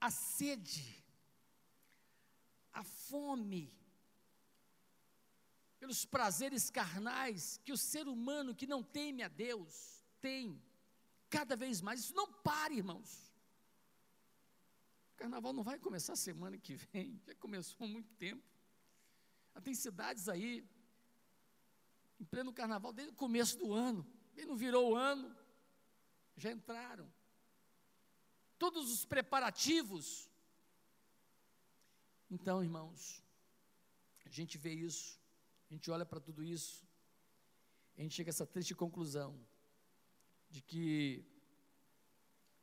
a 0.01 0.11
sede 0.11 1.01
a 2.73 2.83
fome 2.83 3.73
pelos 5.79 6.05
prazeres 6.05 6.71
carnais 6.71 7.61
que 7.65 7.73
o 7.73 7.77
ser 7.77 8.07
humano 8.07 8.55
que 8.55 8.67
não 8.67 8.83
teme 8.83 9.23
a 9.23 9.29
Deus 9.29 10.05
tem 10.21 10.63
cada 11.29 11.57
vez 11.57 11.81
mais. 11.81 12.01
Isso 12.01 12.15
não 12.15 12.31
para, 12.33 12.73
irmãos. 12.73 13.33
O 15.15 15.17
carnaval 15.17 15.53
não 15.53 15.63
vai 15.63 15.79
começar 15.79 16.17
semana 16.17 16.57
que 16.59 16.75
vem, 16.75 17.21
já 17.27 17.35
começou 17.35 17.85
há 17.85 17.89
muito 17.89 18.13
tempo. 18.15 18.43
Tem 19.63 19.75
cidades 19.75 20.29
aí, 20.29 20.67
em 22.19 22.25
pleno 22.25 22.53
carnaval, 22.53 22.93
desde 22.93 23.13
o 23.13 23.17
começo 23.17 23.59
do 23.59 23.75
ano, 23.75 24.07
e 24.37 24.47
não 24.47 24.57
virou 24.57 24.93
o 24.93 24.97
ano, 24.97 25.37
já 26.37 26.51
entraram. 26.51 27.13
Todos 28.63 28.93
os 28.93 29.03
preparativos 29.05 30.31
então, 32.31 32.63
irmãos, 32.63 33.25
a 34.25 34.29
gente 34.29 34.57
vê 34.57 34.73
isso, 34.73 35.21
a 35.69 35.75
gente 35.75 35.91
olha 35.91 36.07
para 36.07 36.21
tudo 36.21 36.45
isso, 36.45 36.87
a 37.99 38.03
gente 38.03 38.15
chega 38.15 38.31
a 38.31 38.35
essa 38.35 38.47
triste 38.47 38.73
conclusão 38.73 39.45
de 40.49 40.63
que 40.63 41.25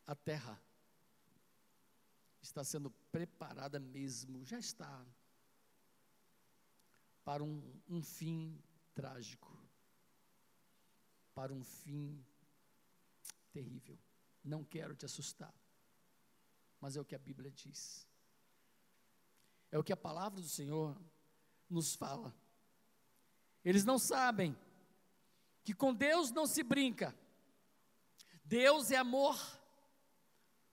a 0.05 0.15
terra 0.15 0.57
está 2.41 2.63
sendo 2.63 2.89
preparada 3.11 3.77
mesmo, 3.77 4.45
já 4.45 4.57
está, 4.57 5.05
para 7.25 7.43
um, 7.43 7.61
um 7.89 8.01
fim 8.01 8.57
trágico, 8.95 9.51
para 11.35 11.53
um 11.53 11.61
fim 11.61 12.25
terrível. 13.51 13.99
Não 14.41 14.63
quero 14.63 14.95
te 14.95 15.05
assustar, 15.05 15.53
mas 16.79 16.95
é 16.95 17.01
o 17.01 17.05
que 17.05 17.15
a 17.15 17.19
Bíblia 17.19 17.51
diz. 17.51 18.07
É 19.71 19.77
o 19.77 19.83
que 19.83 19.93
a 19.93 19.97
palavra 19.97 20.39
do 20.41 20.47
Senhor 20.47 20.99
nos 21.69 21.95
fala. 21.95 22.33
Eles 23.63 23.83
não 23.83 23.99
sabem 23.99 24.57
que 25.63 25.73
com 25.73 25.93
Deus 25.93 26.31
não 26.31 26.47
se 26.47 26.63
brinca. 26.63 27.13
Deus 28.43 28.91
é 28.91 28.95
amor, 28.95 29.37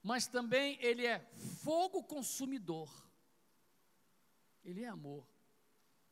mas 0.03 0.29
também 0.29 0.79
Ele 0.81 1.05
é 1.05 1.19
fogo 1.65 2.05
consumidor. 2.05 2.89
Ele 4.65 4.85
é 4.85 4.89
amor. 4.89 5.27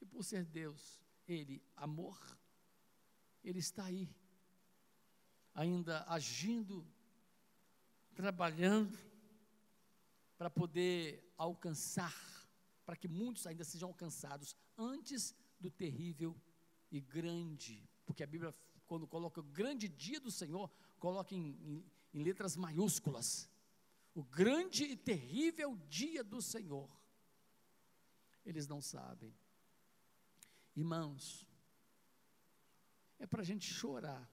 E 0.00 0.04
por 0.04 0.24
ser 0.24 0.44
Deus, 0.44 1.00
Ele, 1.28 1.62
amor, 1.76 2.20
Ele 3.44 3.60
está 3.60 3.84
aí, 3.84 4.12
ainda 5.54 6.04
agindo, 6.08 6.84
trabalhando, 8.14 8.98
para 10.42 10.50
poder 10.50 11.32
alcançar 11.38 12.12
para 12.84 12.96
que 12.96 13.06
muitos 13.06 13.46
ainda 13.46 13.62
sejam 13.62 13.90
alcançados 13.90 14.56
antes 14.76 15.36
do 15.60 15.70
terrível 15.70 16.36
e 16.90 17.00
grande, 17.00 17.88
porque 18.04 18.24
a 18.24 18.26
Bíblia, 18.26 18.52
quando 18.84 19.06
coloca 19.06 19.38
o 19.38 19.44
grande 19.44 19.86
dia 19.86 20.18
do 20.18 20.32
Senhor, 20.32 20.68
coloca 20.98 21.32
em, 21.32 21.50
em, 21.62 21.92
em 22.12 22.24
letras 22.24 22.56
maiúsculas. 22.56 23.48
O 24.16 24.24
grande 24.24 24.82
e 24.82 24.96
terrível 24.96 25.76
dia 25.88 26.24
do 26.24 26.42
Senhor. 26.42 26.90
Eles 28.44 28.66
não 28.66 28.80
sabem. 28.80 29.32
Irmãos, 30.74 31.46
é 33.20 33.28
para 33.28 33.42
a 33.42 33.44
gente 33.44 33.72
chorar, 33.72 34.28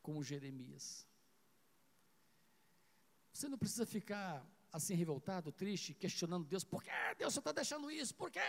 como 0.00 0.24
Jeremias. 0.24 1.06
Você 3.34 3.50
não 3.50 3.58
precisa 3.58 3.84
ficar 3.84 4.42
assim 4.72 4.94
revoltado, 4.94 5.52
triste, 5.52 5.92
questionando 5.94 6.46
Deus, 6.46 6.64
por 6.64 6.82
que 6.82 6.90
Deus 7.18 7.36
está 7.36 7.52
deixando 7.52 7.90
isso? 7.90 8.14
Por 8.14 8.30
que 8.30 8.40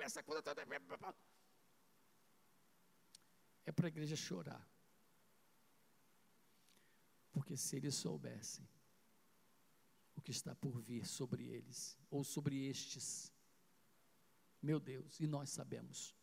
essa 0.00 0.22
coisa 0.22 0.40
toda? 0.40 0.62
É 3.64 3.72
para 3.72 3.86
a 3.86 3.88
igreja 3.88 4.14
chorar. 4.14 4.66
Porque 7.32 7.56
se 7.56 7.76
eles 7.76 7.94
soubessem 7.96 8.68
o 10.14 10.20
que 10.20 10.30
está 10.30 10.54
por 10.54 10.80
vir 10.80 11.06
sobre 11.06 11.48
eles, 11.48 11.98
ou 12.10 12.22
sobre 12.22 12.66
estes, 12.66 13.32
meu 14.62 14.78
Deus, 14.78 15.18
e 15.18 15.26
nós 15.26 15.50
sabemos. 15.50 16.14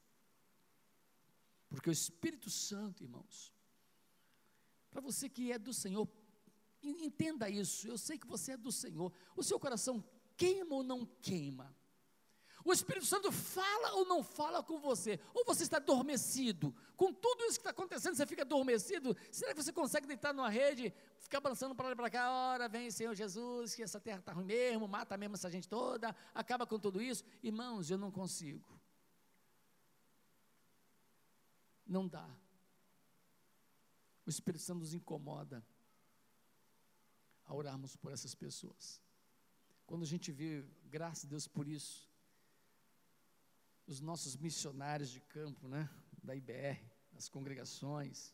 Porque 1.67 1.89
o 1.89 1.91
Espírito 1.91 2.49
Santo, 2.49 3.03
irmãos, 3.03 3.53
para 4.89 5.01
você 5.01 5.27
que 5.27 5.51
é 5.51 5.59
do 5.59 5.73
Senhor, 5.73 6.07
Entenda 6.81 7.49
isso. 7.49 7.87
Eu 7.87 7.97
sei 7.97 8.17
que 8.17 8.27
você 8.27 8.53
é 8.53 8.57
do 8.57 8.71
Senhor. 8.71 9.11
O 9.35 9.43
seu 9.43 9.59
coração 9.59 10.03
queima 10.37 10.75
ou 10.75 10.83
não 10.83 11.05
queima? 11.21 11.75
O 12.63 12.73
Espírito 12.73 13.05
Santo 13.05 13.31
fala 13.31 13.93
ou 13.95 14.05
não 14.05 14.21
fala 14.21 14.61
com 14.61 14.79
você? 14.79 15.19
Ou 15.33 15.45
você 15.45 15.63
está 15.63 15.77
adormecido? 15.77 16.75
Com 16.97 17.13
tudo 17.13 17.43
isso 17.45 17.53
que 17.53 17.61
está 17.61 17.69
acontecendo, 17.69 18.15
você 18.15 18.25
fica 18.25 18.41
adormecido? 18.41 19.15
Será 19.31 19.53
que 19.53 19.63
você 19.63 19.71
consegue 19.71 20.05
deitar 20.05 20.33
numa 20.33 20.49
rede, 20.49 20.93
ficar 21.19 21.39
balançando 21.39 21.73
para 21.73 21.87
lá 21.87 21.93
e 21.93 21.95
para 21.95 22.09
cá? 22.09 22.31
Ora, 22.31 22.67
vem 22.67 22.91
Senhor 22.91 23.15
Jesus, 23.15 23.73
que 23.73 23.81
essa 23.81 23.99
terra 23.99 24.19
está 24.19 24.33
ruim 24.33 24.45
mesmo, 24.45 24.87
mata 24.87 25.17
mesmo 25.17 25.35
essa 25.35 25.49
gente 25.49 25.69
toda, 25.69 26.15
acaba 26.33 26.67
com 26.67 26.77
tudo 26.77 27.01
isso. 27.01 27.23
Irmãos, 27.41 27.89
eu 27.89 27.97
não 27.97 28.11
consigo. 28.11 28.79
Não 31.87 32.07
dá. 32.07 32.29
O 34.25 34.29
Espírito 34.29 34.61
Santo 34.61 34.79
nos 34.79 34.93
incomoda 34.93 35.65
a 37.49 37.53
orarmos 37.53 37.95
por 37.95 38.11
essas 38.13 38.35
pessoas. 38.35 39.01
Quando 39.87 40.03
a 40.03 40.05
gente 40.05 40.31
vê, 40.31 40.63
graças 40.85 41.25
a 41.25 41.27
Deus 41.27 41.47
por 41.47 41.67
isso, 41.67 42.07
os 43.87 43.99
nossos 43.99 44.37
missionários 44.37 45.09
de 45.09 45.19
campo, 45.19 45.67
né, 45.67 45.89
da 46.23 46.35
IBR, 46.35 46.79
das 47.11 47.27
congregações, 47.27 48.31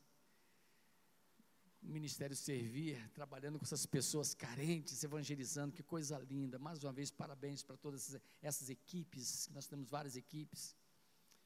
o 1.81 1.87
ministério 1.87 2.35
servir, 2.35 3.09
trabalhando 3.11 3.57
com 3.57 3.63
essas 3.63 3.85
pessoas 3.85 4.33
carentes, 4.33 5.01
evangelizando, 5.01 5.73
que 5.73 5.83
coisa 5.83 6.17
linda. 6.17 6.59
Mais 6.59 6.83
uma 6.83 6.91
vez, 6.91 7.09
parabéns 7.09 7.63
para 7.63 7.77
todas 7.77 8.19
essas 8.41 8.69
equipes, 8.69 9.47
nós 9.53 9.65
temos 9.65 9.87
várias 9.87 10.17
equipes 10.17 10.75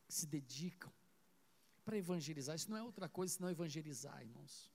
que 0.08 0.14
se 0.14 0.26
dedicam 0.26 0.92
para 1.86 1.98
evangelizar. 1.98 2.56
Isso 2.56 2.72
não 2.72 2.78
é 2.78 2.82
outra 2.82 3.08
coisa 3.08 3.36
senão 3.36 3.50
evangelizar, 3.50 4.20
irmãos. 4.22 4.72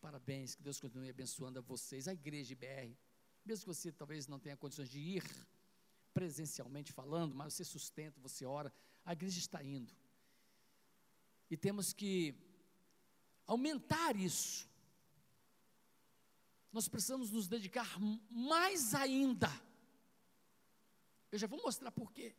Parabéns, 0.00 0.54
que 0.54 0.62
Deus 0.62 0.80
continue 0.80 1.10
abençoando 1.10 1.58
a 1.58 1.62
vocês, 1.62 2.08
a 2.08 2.12
igreja 2.12 2.52
IBR. 2.52 2.96
Mesmo 3.44 3.62
que 3.64 3.74
você 3.74 3.92
talvez 3.92 4.26
não 4.26 4.38
tenha 4.38 4.56
condições 4.56 4.88
de 4.88 4.98
ir 4.98 5.24
presencialmente 6.12 6.92
falando, 6.92 7.34
mas 7.34 7.54
você 7.54 7.64
sustenta, 7.64 8.20
você 8.20 8.44
ora, 8.44 8.72
a 9.04 9.12
igreja 9.12 9.38
está 9.38 9.62
indo. 9.62 9.94
E 11.50 11.56
temos 11.56 11.92
que 11.92 12.34
aumentar 13.46 14.16
isso. 14.16 14.68
Nós 16.72 16.88
precisamos 16.88 17.30
nos 17.30 17.48
dedicar 17.48 17.98
mais 18.30 18.94
ainda. 18.94 19.50
Eu 21.30 21.38
já 21.38 21.46
vou 21.46 21.60
mostrar 21.62 21.90
por 21.90 22.12
quê. 22.12 22.34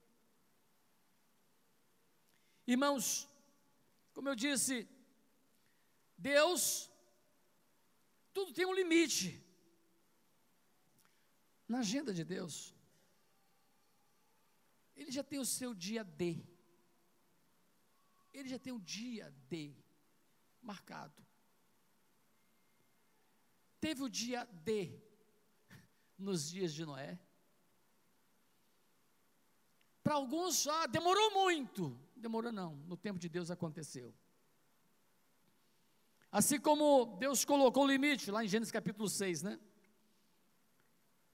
Irmãos, 2.66 3.30
como 4.14 4.30
eu 4.30 4.36
disse, 4.36 4.88
Deus, 6.18 6.91
tudo 8.34 8.54
tem 8.54 8.66
um 8.66 8.74
limite. 8.74 9.44
Na 11.68 11.80
agenda 11.80 12.14
de 12.14 12.24
Deus, 12.24 12.76
Ele 14.96 15.12
já 15.12 15.24
tem 15.24 15.40
o 15.40 15.46
seu 15.46 15.74
dia 15.74 16.04
D. 16.04 16.44
Ele 18.34 18.50
já 18.50 18.60
tem 18.60 18.74
o 18.74 18.80
dia 18.80 19.34
D 19.50 19.76
marcado. 20.62 21.26
Teve 23.80 24.04
o 24.04 24.10
dia 24.10 24.46
D 24.46 25.02
nos 26.18 26.50
dias 26.50 26.74
de 26.74 26.86
Noé. 26.86 27.20
Para 30.04 30.16
alguns, 30.16 30.68
ah, 30.68 30.88
demorou 30.88 31.32
muito. 31.32 31.98
Demorou 32.16 32.52
não, 32.52 32.76
no 32.76 32.96
tempo 32.96 33.20
de 33.20 33.28
Deus 33.28 33.50
aconteceu. 33.50 34.14
Assim 36.32 36.60
como 36.60 37.18
Deus 37.18 37.44
colocou 37.44 37.84
o 37.84 37.88
limite, 37.88 38.32
lá 38.32 38.44
em 38.44 38.48
Gênesis 38.48 38.72
capítulo 38.72 39.10
6, 39.10 39.44
né? 39.44 39.60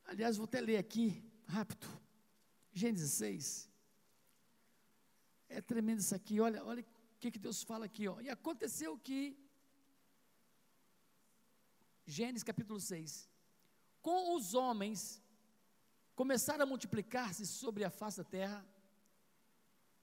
Aliás, 0.05 0.37
vou 0.37 0.45
até 0.45 0.59
ler 0.59 0.77
aqui, 0.77 1.23
rápido. 1.45 1.87
Gênesis 2.73 3.11
6. 3.11 3.69
É 5.49 5.61
tremendo 5.61 5.99
isso 5.99 6.15
aqui, 6.15 6.39
olha, 6.39 6.63
olha 6.65 6.81
o 6.81 7.19
que, 7.19 7.29
que 7.29 7.37
Deus 7.37 7.61
fala 7.61 7.85
aqui, 7.85 8.07
ó. 8.07 8.19
E 8.21 8.29
aconteceu 8.29 8.97
que, 8.97 9.37
Gênesis 12.05 12.43
capítulo 12.43 12.79
6, 12.79 13.29
com 14.01 14.35
os 14.35 14.55
homens 14.55 15.21
começaram 16.15 16.63
a 16.63 16.65
multiplicar-se 16.65 17.45
sobre 17.45 17.83
a 17.83 17.91
face 17.91 18.17
da 18.17 18.23
terra, 18.23 18.65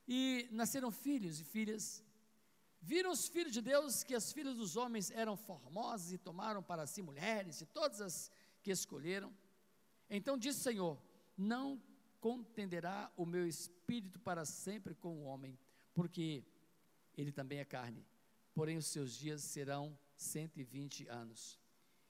e 0.06 0.48
nasceram 0.52 0.90
filhos 0.90 1.40
e 1.40 1.44
filhas. 1.44 2.04
Viram 2.90 3.12
os 3.12 3.28
filhos 3.28 3.54
de 3.54 3.62
Deus 3.62 4.02
que 4.04 4.14
as 4.14 4.30
filhas 4.30 4.56
dos 4.56 4.76
homens 4.76 5.10
eram 5.10 5.38
formosas 5.38 6.12
e 6.12 6.18
tomaram 6.18 6.62
para 6.62 6.86
si 6.86 7.00
mulheres 7.00 7.62
e 7.62 7.66
todas 7.66 7.98
as 8.02 8.30
que 8.62 8.70
escolheram. 8.70 9.32
Então 10.10 10.36
disse 10.36 10.60
o 10.60 10.62
Senhor: 10.62 11.02
Não 11.34 11.82
contenderá 12.20 13.10
o 13.16 13.24
meu 13.24 13.46
espírito 13.48 14.20
para 14.20 14.44
sempre 14.44 14.94
com 14.94 15.16
o 15.16 15.24
homem, 15.24 15.58
porque 15.94 16.44
ele 17.16 17.32
também 17.32 17.58
é 17.58 17.64
carne, 17.64 18.06
porém 18.52 18.76
os 18.76 18.88
seus 18.88 19.14
dias 19.14 19.42
serão 19.42 19.98
120 20.14 21.08
anos. 21.08 21.58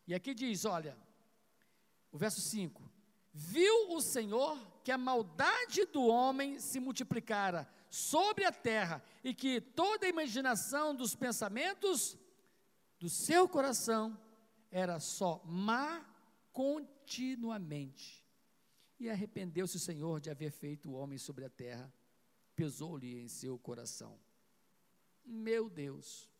E 0.08 0.12
aqui 0.12 0.34
diz: 0.34 0.64
olha, 0.64 0.98
o 2.10 2.18
verso 2.18 2.40
5: 2.40 2.82
Viu 3.34 3.90
o 3.90 4.00
Senhor 4.00 4.56
que 4.84 4.92
a 4.92 4.98
maldade 4.98 5.84
do 5.86 6.06
homem 6.06 6.60
se 6.60 6.78
multiplicara 6.78 7.68
sobre 7.90 8.44
a 8.44 8.52
terra 8.52 9.02
e 9.24 9.34
que 9.34 9.60
toda 9.60 10.06
a 10.06 10.08
imaginação 10.08 10.94
dos 10.94 11.16
pensamentos 11.16 12.16
do 13.00 13.08
seu 13.08 13.48
coração 13.48 14.16
era 14.70 15.00
só 15.00 15.42
má 15.44 16.06
continuamente. 16.52 18.24
E 19.00 19.10
arrependeu-se 19.10 19.76
o 19.76 19.80
Senhor 19.80 20.20
de 20.20 20.30
haver 20.30 20.52
feito 20.52 20.88
o 20.88 20.94
homem 20.94 21.18
sobre 21.18 21.44
a 21.44 21.50
terra, 21.50 21.92
pesou-lhe 22.54 23.18
em 23.18 23.26
seu 23.26 23.58
coração. 23.58 24.16
Meu 25.24 25.68
Deus, 25.68 26.30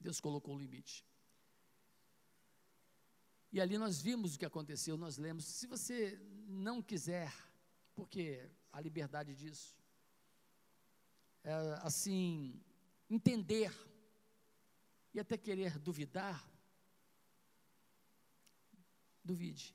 Deus 0.00 0.20
colocou 0.20 0.54
um 0.54 0.58
limite. 0.58 1.06
E 3.50 3.60
ali 3.60 3.78
nós 3.78 4.00
vimos 4.00 4.34
o 4.34 4.38
que 4.38 4.44
aconteceu, 4.44 4.96
nós 4.96 5.16
lemos. 5.16 5.44
Se 5.44 5.66
você 5.66 6.20
não 6.46 6.82
quiser, 6.82 7.32
porque 7.94 8.50
a 8.72 8.80
liberdade 8.80 9.34
disso, 9.34 9.76
é, 11.42 11.52
assim, 11.82 12.60
entender 13.08 13.72
e 15.14 15.20
até 15.20 15.38
querer 15.38 15.78
duvidar, 15.78 16.46
duvide. 19.24 19.74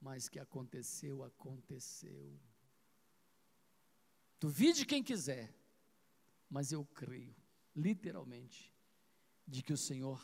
Mas 0.00 0.28
que 0.28 0.38
aconteceu, 0.38 1.24
aconteceu. 1.24 2.38
Duvide 4.38 4.86
quem 4.86 5.02
quiser, 5.02 5.52
mas 6.48 6.70
eu 6.70 6.84
creio, 6.84 7.34
literalmente, 7.74 8.72
de 9.46 9.62
que 9.62 9.72
o 9.72 9.76
Senhor 9.76 10.22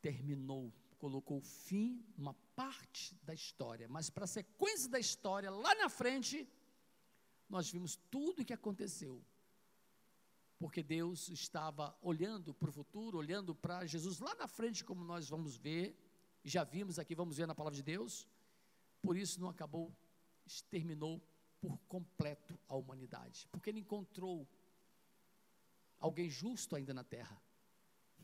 terminou, 0.00 0.72
colocou 0.98 1.40
fim 1.40 2.04
numa 2.16 2.34
parte 2.54 3.14
da 3.22 3.34
história, 3.34 3.88
mas 3.88 4.10
para 4.10 4.24
a 4.24 4.28
sequência 4.28 4.88
da 4.88 4.98
história, 4.98 5.50
lá 5.50 5.74
na 5.76 5.88
frente, 5.88 6.48
nós 7.48 7.70
vimos 7.70 7.96
tudo 8.10 8.42
o 8.42 8.44
que 8.44 8.52
aconteceu. 8.52 9.24
Porque 10.58 10.82
Deus 10.82 11.28
estava 11.28 11.96
olhando 12.02 12.52
para 12.52 12.68
o 12.68 12.72
futuro, 12.72 13.18
olhando 13.18 13.54
para 13.54 13.86
Jesus 13.86 14.18
lá 14.18 14.34
na 14.34 14.48
frente, 14.48 14.84
como 14.84 15.04
nós 15.04 15.28
vamos 15.28 15.56
ver, 15.56 15.96
já 16.44 16.64
vimos 16.64 16.98
aqui, 16.98 17.14
vamos 17.14 17.36
ver 17.36 17.46
na 17.46 17.54
palavra 17.54 17.76
de 17.76 17.82
Deus. 17.82 18.26
Por 19.00 19.16
isso 19.16 19.40
não 19.40 19.48
acabou, 19.48 19.94
exterminou 20.44 21.22
por 21.60 21.78
completo 21.86 22.58
a 22.68 22.74
humanidade, 22.74 23.48
porque 23.52 23.70
ele 23.70 23.80
encontrou 23.80 24.48
alguém 25.98 26.28
justo 26.28 26.74
ainda 26.74 26.92
na 26.92 27.04
terra, 27.04 27.40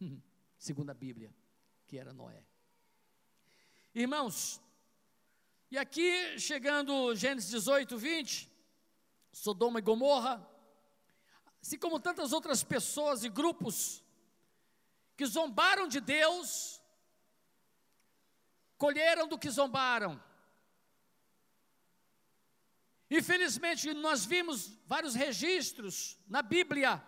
segundo 0.59 0.91
a 0.91 0.95
Bíblia 0.95 1.33
que 1.95 1.99
era 2.01 2.13
Noé. 2.13 2.45
Irmãos, 3.95 4.61
e 5.71 5.79
aqui 5.79 6.37
chegando 6.41 7.15
Gênesis 7.15 7.49
18, 7.51 7.97
20, 7.97 8.51
Sodoma 9.33 9.79
e 9.79 9.83
Gomorra, 9.83 10.45
assim 11.63 11.79
como 11.79 12.01
tantas 12.01 12.33
outras 12.33 12.65
pessoas 12.65 13.23
e 13.23 13.29
grupos 13.29 14.03
que 15.17 15.25
zombaram 15.25 15.87
de 15.87 16.01
Deus, 16.01 16.83
colheram 18.77 19.29
do 19.29 19.39
que 19.39 19.49
zombaram. 19.49 20.21
Infelizmente, 23.09 23.95
nós 23.95 24.25
vimos 24.25 24.77
vários 24.85 25.15
registros 25.15 26.19
na 26.27 26.43
Bíblia 26.43 27.01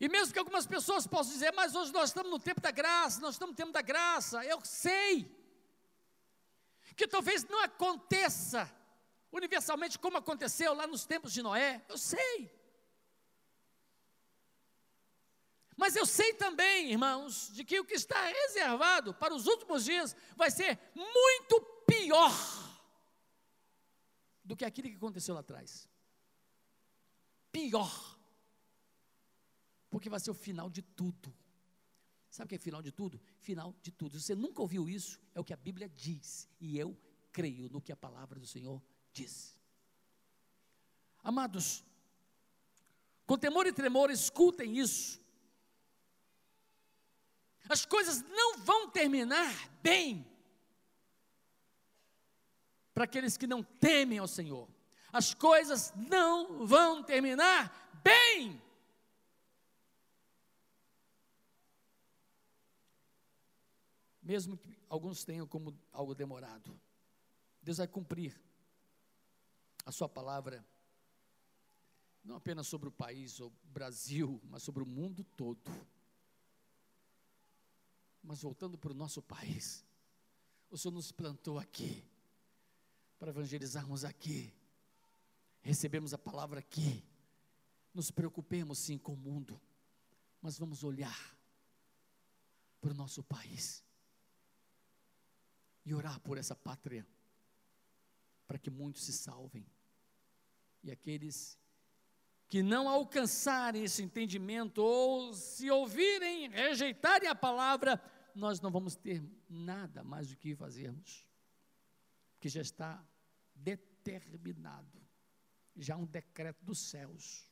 e 0.00 0.08
mesmo 0.08 0.32
que 0.32 0.38
algumas 0.38 0.66
pessoas 0.66 1.06
possam 1.06 1.34
dizer, 1.34 1.52
mas 1.52 1.74
hoje 1.74 1.92
nós 1.92 2.08
estamos 2.08 2.30
no 2.30 2.38
tempo 2.38 2.58
da 2.58 2.70
graça, 2.70 3.20
nós 3.20 3.34
estamos 3.34 3.52
no 3.52 3.56
tempo 3.56 3.70
da 3.70 3.82
graça, 3.82 4.42
eu 4.46 4.58
sei 4.64 5.30
que 6.96 7.06
talvez 7.06 7.44
não 7.44 7.60
aconteça 7.60 8.74
universalmente 9.30 9.98
como 9.98 10.16
aconteceu 10.16 10.72
lá 10.72 10.86
nos 10.86 11.04
tempos 11.04 11.34
de 11.34 11.42
Noé, 11.42 11.84
eu 11.86 11.98
sei. 11.98 12.50
Mas 15.76 15.94
eu 15.96 16.06
sei 16.06 16.32
também, 16.34 16.90
irmãos, 16.92 17.50
de 17.52 17.62
que 17.62 17.78
o 17.78 17.84
que 17.84 17.94
está 17.94 18.22
reservado 18.26 19.14
para 19.14 19.34
os 19.34 19.46
últimos 19.46 19.84
dias 19.84 20.16
vai 20.34 20.50
ser 20.50 20.78
muito 20.94 21.60
pior 21.86 22.32
do 24.42 24.56
que 24.56 24.64
aquilo 24.64 24.88
que 24.88 24.96
aconteceu 24.96 25.34
lá 25.34 25.40
atrás. 25.40 25.88
Pior 27.52 28.19
porque 29.90 30.08
vai 30.08 30.20
ser 30.20 30.30
o 30.30 30.34
final 30.34 30.70
de 30.70 30.80
tudo. 30.80 31.34
Sabe 32.30 32.46
o 32.46 32.48
que 32.48 32.54
é 32.54 32.58
final 32.58 32.80
de 32.80 32.92
tudo? 32.92 33.20
Final 33.40 33.74
de 33.82 33.90
tudo. 33.90 34.18
Se 34.18 34.26
você 34.26 34.34
nunca 34.36 34.62
ouviu 34.62 34.88
isso, 34.88 35.20
é 35.34 35.40
o 35.40 35.44
que 35.44 35.52
a 35.52 35.56
Bíblia 35.56 35.88
diz, 35.88 36.48
e 36.60 36.78
eu 36.78 36.96
creio 37.32 37.68
no 37.68 37.80
que 37.80 37.90
a 37.90 37.96
palavra 37.96 38.38
do 38.38 38.46
Senhor 38.46 38.80
diz. 39.12 39.58
Amados, 41.22 41.84
com 43.26 43.36
temor 43.36 43.66
e 43.66 43.72
tremor, 43.72 44.10
escutem 44.10 44.78
isso. 44.78 45.20
As 47.68 47.84
coisas 47.84 48.22
não 48.22 48.58
vão 48.58 48.88
terminar 48.88 49.52
bem 49.82 50.26
para 52.94 53.04
aqueles 53.04 53.36
que 53.36 53.46
não 53.46 53.62
temem 53.62 54.18
ao 54.18 54.26
Senhor. 54.28 54.68
As 55.12 55.34
coisas 55.34 55.92
não 55.96 56.66
vão 56.66 57.02
terminar 57.02 57.92
bem 58.02 58.60
mesmo 64.30 64.56
que 64.56 64.78
alguns 64.88 65.24
tenham 65.24 65.44
como 65.44 65.76
algo 65.92 66.14
demorado. 66.14 66.80
Deus 67.60 67.78
vai 67.78 67.88
cumprir 67.88 68.40
a 69.84 69.90
sua 69.90 70.08
palavra, 70.08 70.64
não 72.22 72.36
apenas 72.36 72.68
sobre 72.68 72.88
o 72.88 72.92
país 72.92 73.40
ou 73.40 73.52
Brasil, 73.64 74.40
mas 74.44 74.62
sobre 74.62 74.84
o 74.84 74.86
mundo 74.86 75.24
todo. 75.36 75.68
Mas 78.22 78.42
voltando 78.42 78.78
para 78.78 78.92
o 78.92 78.94
nosso 78.94 79.20
país, 79.20 79.84
o 80.70 80.78
Senhor 80.78 80.94
nos 80.94 81.10
plantou 81.10 81.58
aqui, 81.58 82.04
para 83.18 83.30
evangelizarmos 83.30 84.04
aqui, 84.04 84.54
recebemos 85.60 86.14
a 86.14 86.18
palavra 86.18 86.60
aqui, 86.60 87.04
nos 87.92 88.12
preocupemos 88.12 88.78
sim 88.78 88.96
com 88.96 89.14
o 89.14 89.16
mundo, 89.16 89.60
mas 90.40 90.56
vamos 90.56 90.84
olhar 90.84 91.36
para 92.80 92.92
o 92.92 92.94
nosso 92.94 93.24
país 93.24 93.89
e 95.84 95.94
orar 95.94 96.20
por 96.20 96.38
essa 96.38 96.54
pátria, 96.54 97.06
para 98.46 98.58
que 98.58 98.70
muitos 98.70 99.04
se 99.04 99.12
salvem. 99.12 99.66
E 100.82 100.90
aqueles 100.90 101.58
que 102.48 102.62
não 102.62 102.88
alcançarem 102.88 103.84
esse 103.84 104.02
entendimento, 104.02 104.82
ou 104.82 105.32
se 105.32 105.70
ouvirem, 105.70 106.48
rejeitarem 106.48 107.28
a 107.28 107.34
palavra, 107.34 108.02
nós 108.34 108.60
não 108.60 108.70
vamos 108.70 108.96
ter 108.96 109.22
nada 109.48 110.02
mais 110.02 110.28
do 110.28 110.36
que 110.36 110.54
fazermos, 110.56 111.24
porque 112.32 112.48
já 112.48 112.60
está 112.60 113.04
determinado, 113.54 115.00
já 115.76 115.96
um 115.96 116.06
decreto 116.06 116.64
dos 116.64 116.78
céus 116.78 117.48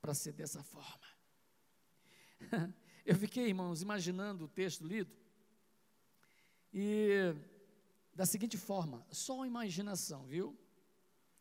para 0.00 0.12
ser 0.12 0.32
dessa 0.32 0.62
forma. 0.62 1.06
Eu 3.06 3.16
fiquei, 3.16 3.48
irmãos, 3.48 3.82
imaginando 3.82 4.46
o 4.46 4.48
texto 4.48 4.84
lido, 4.84 5.14
e 6.76 7.32
da 8.12 8.26
seguinte 8.26 8.58
forma, 8.58 9.06
só 9.08 9.42
a 9.42 9.46
imaginação, 9.46 10.26
viu? 10.26 10.58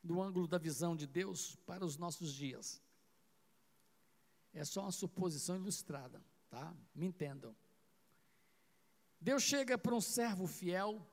Do 0.03 0.21
ângulo 0.21 0.47
da 0.47 0.59
visão 0.59 0.95
de 0.95 1.07
Deus 1.07 1.55
para 1.65 1.83
os 1.83 1.97
nossos 1.97 2.31
dias. 2.31 2.79
É 4.53 4.63
só 4.63 4.81
uma 4.81 4.91
suposição 4.91 5.55
ilustrada, 5.55 6.23
tá? 6.51 6.71
Me 6.93 7.07
entendam. 7.07 7.55
Deus 9.19 9.41
chega 9.41 9.75
para 9.75 9.95
um 9.95 10.01
servo 10.01 10.45
fiel 10.45 11.03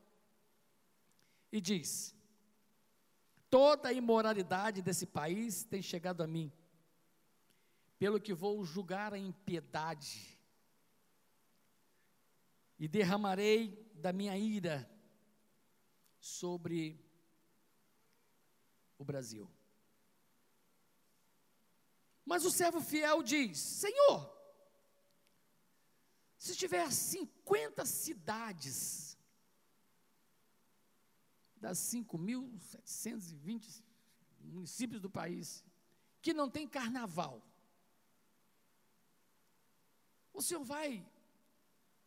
e 1.50 1.59
diz: 1.59 2.14
Toda 3.48 3.88
a 3.88 3.92
imoralidade 3.92 4.83
desse 4.83 5.06
país 5.06 5.64
tem 5.64 5.80
chegado 5.80 6.22
a 6.22 6.26
mim, 6.26 6.52
pelo 7.98 8.20
que 8.20 8.35
vou 8.35 8.62
julgar 8.66 9.14
a 9.14 9.18
impiedade 9.18 10.38
e 12.80 12.88
derramarei 12.88 13.89
da 14.00 14.12
minha 14.12 14.36
ira 14.36 14.90
sobre 16.18 17.00
o 18.98 19.04
Brasil. 19.04 19.48
Mas 22.24 22.44
o 22.44 22.50
servo 22.50 22.80
fiel 22.80 23.22
diz: 23.22 23.56
Senhor, 23.58 24.36
se 26.38 26.56
tiver 26.56 26.90
50 26.90 27.84
cidades, 27.84 29.16
das 31.56 31.78
5.720 31.78 33.84
municípios 34.40 35.00
do 35.00 35.08
país, 35.10 35.64
que 36.22 36.32
não 36.32 36.50
tem 36.50 36.66
carnaval, 36.66 37.46
o 40.32 40.40
senhor 40.40 40.64
vai 40.64 41.06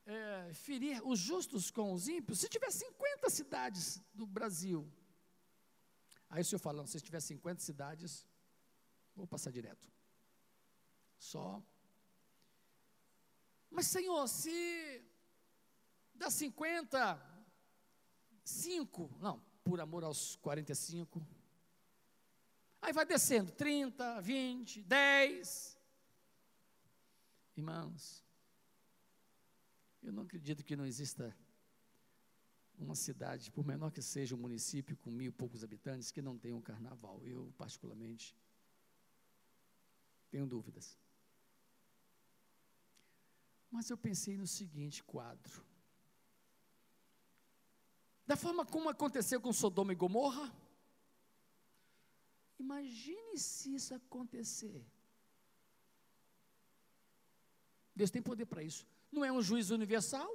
é, 0.05 0.53
ferir 0.53 1.05
os 1.05 1.19
justos 1.19 1.71
com 1.71 1.93
os 1.93 2.07
ímpios? 2.07 2.39
Se 2.39 2.49
tiver 2.49 2.71
50 2.71 3.29
cidades 3.29 4.01
do 4.13 4.25
Brasil, 4.25 4.91
aí 6.29 6.41
o 6.41 6.45
senhor 6.45 6.59
fala, 6.59 6.85
se 6.87 6.99
tiver 6.99 7.21
50 7.21 7.61
cidades, 7.61 8.25
vou 9.15 9.27
passar 9.27 9.51
direto. 9.51 9.91
Só 11.17 11.63
mas, 13.73 13.87
Senhor, 13.87 14.27
se 14.27 15.03
dá 16.13 16.29
50, 16.29 17.19
5, 18.43 19.17
não, 19.19 19.43
por 19.63 19.81
amor 19.81 20.03
aos 20.03 20.35
45. 20.35 21.25
Aí 22.79 22.93
vai 22.93 23.03
descendo, 23.03 23.51
30, 23.51 24.21
20, 24.21 24.83
10. 24.83 25.77
Irmãos, 27.57 28.22
eu 30.03 30.11
não 30.11 30.23
acredito 30.23 30.63
que 30.63 30.75
não 30.75 30.85
exista 30.85 31.35
uma 32.77 32.95
cidade, 32.95 33.51
por 33.51 33.65
menor 33.65 33.91
que 33.91 34.01
seja 34.01 34.35
um 34.35 34.37
município 34.37 34.97
com 34.97 35.09
mil 35.09 35.29
e 35.29 35.31
poucos 35.31 35.63
habitantes, 35.63 36.11
que 36.11 36.21
não 36.21 36.37
tenha 36.37 36.55
um 36.55 36.61
carnaval. 36.61 37.21
Eu, 37.25 37.53
particularmente, 37.57 38.35
tenho 40.29 40.45
dúvidas. 40.45 40.97
Mas 43.71 43.89
eu 43.89 43.97
pensei 43.97 44.37
no 44.37 44.45
seguinte 44.45 45.03
quadro. 45.03 45.63
Da 48.25 48.35
forma 48.35 48.65
como 48.65 48.89
aconteceu 48.89 49.39
com 49.39 49.53
Sodoma 49.53 49.93
e 49.93 49.95
Gomorra, 49.95 50.53
imagine 52.59 53.37
se 53.37 53.73
isso 53.75 53.93
acontecer. 53.93 54.85
Deus 57.95 58.09
tem 58.09 58.21
poder 58.21 58.45
para 58.45 58.63
isso. 58.63 58.87
Não 59.13 59.23
é 59.23 59.32
um 59.32 59.41
juízo 59.41 59.76
universal, 59.76 60.30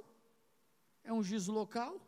é 1.03 1.11
um 1.11 1.21
juízo 1.21 1.51
local. 1.51 1.99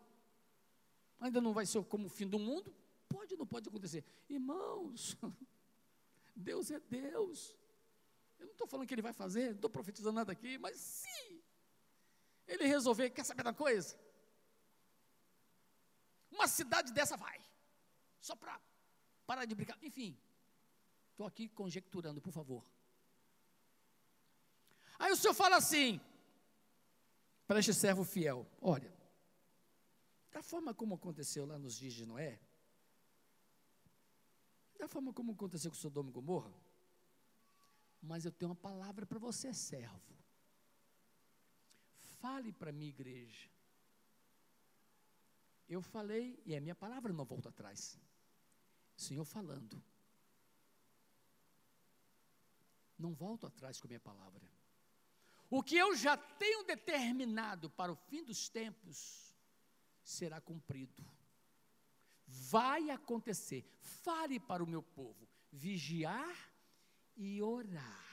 Ainda 1.19 1.41
não 1.41 1.53
vai 1.53 1.65
ser 1.65 1.83
como 1.83 2.05
o 2.05 2.09
fim 2.09 2.27
do 2.27 2.39
mundo. 2.39 2.73
Pode 3.09 3.33
ou 3.33 3.39
não 3.39 3.45
pode 3.45 3.67
acontecer? 3.67 4.05
Irmãos, 4.29 5.17
Deus 6.33 6.71
é 6.71 6.79
Deus. 6.79 7.53
Eu 8.39 8.45
não 8.45 8.53
estou 8.53 8.65
falando 8.65 8.87
que 8.87 8.93
ele 8.93 9.01
vai 9.01 9.11
fazer, 9.11 9.47
não 9.49 9.55
estou 9.55 9.69
profetizando 9.69 10.13
nada 10.13 10.31
aqui, 10.31 10.57
mas 10.57 10.77
se 10.77 11.43
ele 12.47 12.65
resolver, 12.65 13.09
quer 13.09 13.25
saber 13.25 13.43
da 13.43 13.53
coisa? 13.53 13.99
Uma 16.31 16.47
cidade 16.47 16.93
dessa 16.93 17.17
vai, 17.17 17.39
só 18.21 18.33
para 18.35 18.59
parar 19.25 19.43
de 19.43 19.53
brincar. 19.53 19.77
Enfim, 19.83 20.17
estou 21.11 21.27
aqui 21.27 21.49
conjecturando, 21.49 22.21
por 22.21 22.31
favor. 22.31 22.65
Aí 24.97 25.11
o 25.11 25.17
senhor 25.17 25.33
fala 25.33 25.57
assim, 25.57 25.99
para 27.51 27.59
este 27.59 27.73
servo 27.73 28.05
fiel: 28.05 28.47
olha, 28.61 28.89
da 30.31 30.41
forma 30.41 30.73
como 30.73 30.95
aconteceu 30.95 31.45
lá 31.45 31.59
nos 31.59 31.75
dias 31.75 31.91
de 31.91 32.05
Noé, 32.05 32.39
da 34.79 34.87
forma 34.87 35.11
como 35.11 35.33
aconteceu 35.33 35.69
com 35.69 35.75
Sodoma 35.75 36.09
e 36.09 36.13
Gomorra, 36.13 36.53
mas 38.01 38.23
eu 38.23 38.31
tenho 38.31 38.51
uma 38.51 38.55
palavra 38.55 39.05
para 39.05 39.19
você, 39.19 39.53
servo. 39.53 40.15
Fale 42.21 42.53
para 42.53 42.71
minha 42.71 42.87
igreja. 42.87 43.49
Eu 45.67 45.81
falei, 45.81 46.41
e 46.45 46.53
é 46.53 46.59
minha 46.61 46.75
palavra, 46.75 47.11
não 47.11 47.25
volto 47.25 47.49
atrás. 47.49 47.99
Senhor 48.95 49.25
falando. 49.25 49.83
Não 52.97 53.13
volto 53.13 53.45
atrás 53.45 53.77
com 53.77 53.87
a 53.87 53.89
minha 53.89 53.99
palavra. 53.99 54.60
O 55.55 55.61
que 55.61 55.75
eu 55.75 55.93
já 55.93 56.15
tenho 56.15 56.63
determinado 56.63 57.69
para 57.69 57.91
o 57.91 57.95
fim 57.95 58.23
dos 58.23 58.47
tempos 58.47 59.35
será 60.01 60.39
cumprido. 60.39 61.05
Vai 62.25 62.89
acontecer. 62.89 63.65
Fale 63.81 64.39
para 64.39 64.63
o 64.63 64.67
meu 64.67 64.81
povo: 64.81 65.27
vigiar 65.51 66.37
e 67.17 67.41
orar. 67.41 68.05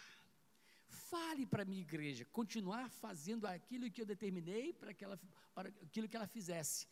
Fale 0.89 1.47
para 1.47 1.63
a 1.63 1.65
minha 1.65 1.81
igreja, 1.81 2.25
continuar 2.25 2.91
fazendo 2.91 3.47
aquilo 3.47 3.89
que 3.89 4.03
eu 4.03 4.07
determinei 4.07 4.73
para, 4.73 4.93
que 4.93 5.05
ela, 5.05 5.19
para 5.55 5.69
aquilo 5.69 6.09
que 6.09 6.17
ela 6.17 6.27
fizesse. 6.27 6.89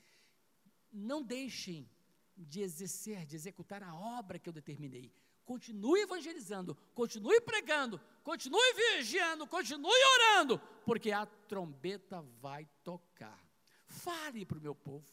Não 0.92 1.24
deixem 1.24 1.90
de 2.36 2.60
exercer, 2.60 3.26
de 3.26 3.34
executar 3.34 3.82
a 3.82 3.94
obra 3.94 4.38
que 4.38 4.48
eu 4.48 4.52
determinei. 4.52 5.12
Continue 5.46 6.00
evangelizando, 6.00 6.76
continue 6.92 7.40
pregando, 7.40 8.00
continue 8.24 8.72
vigiando, 8.74 9.46
continue 9.46 10.04
orando, 10.14 10.58
porque 10.84 11.12
a 11.12 11.24
trombeta 11.24 12.20
vai 12.42 12.68
tocar. 12.82 13.40
Fale 13.86 14.44
para 14.44 14.58
o 14.58 14.60
meu 14.60 14.74
povo. 14.74 15.06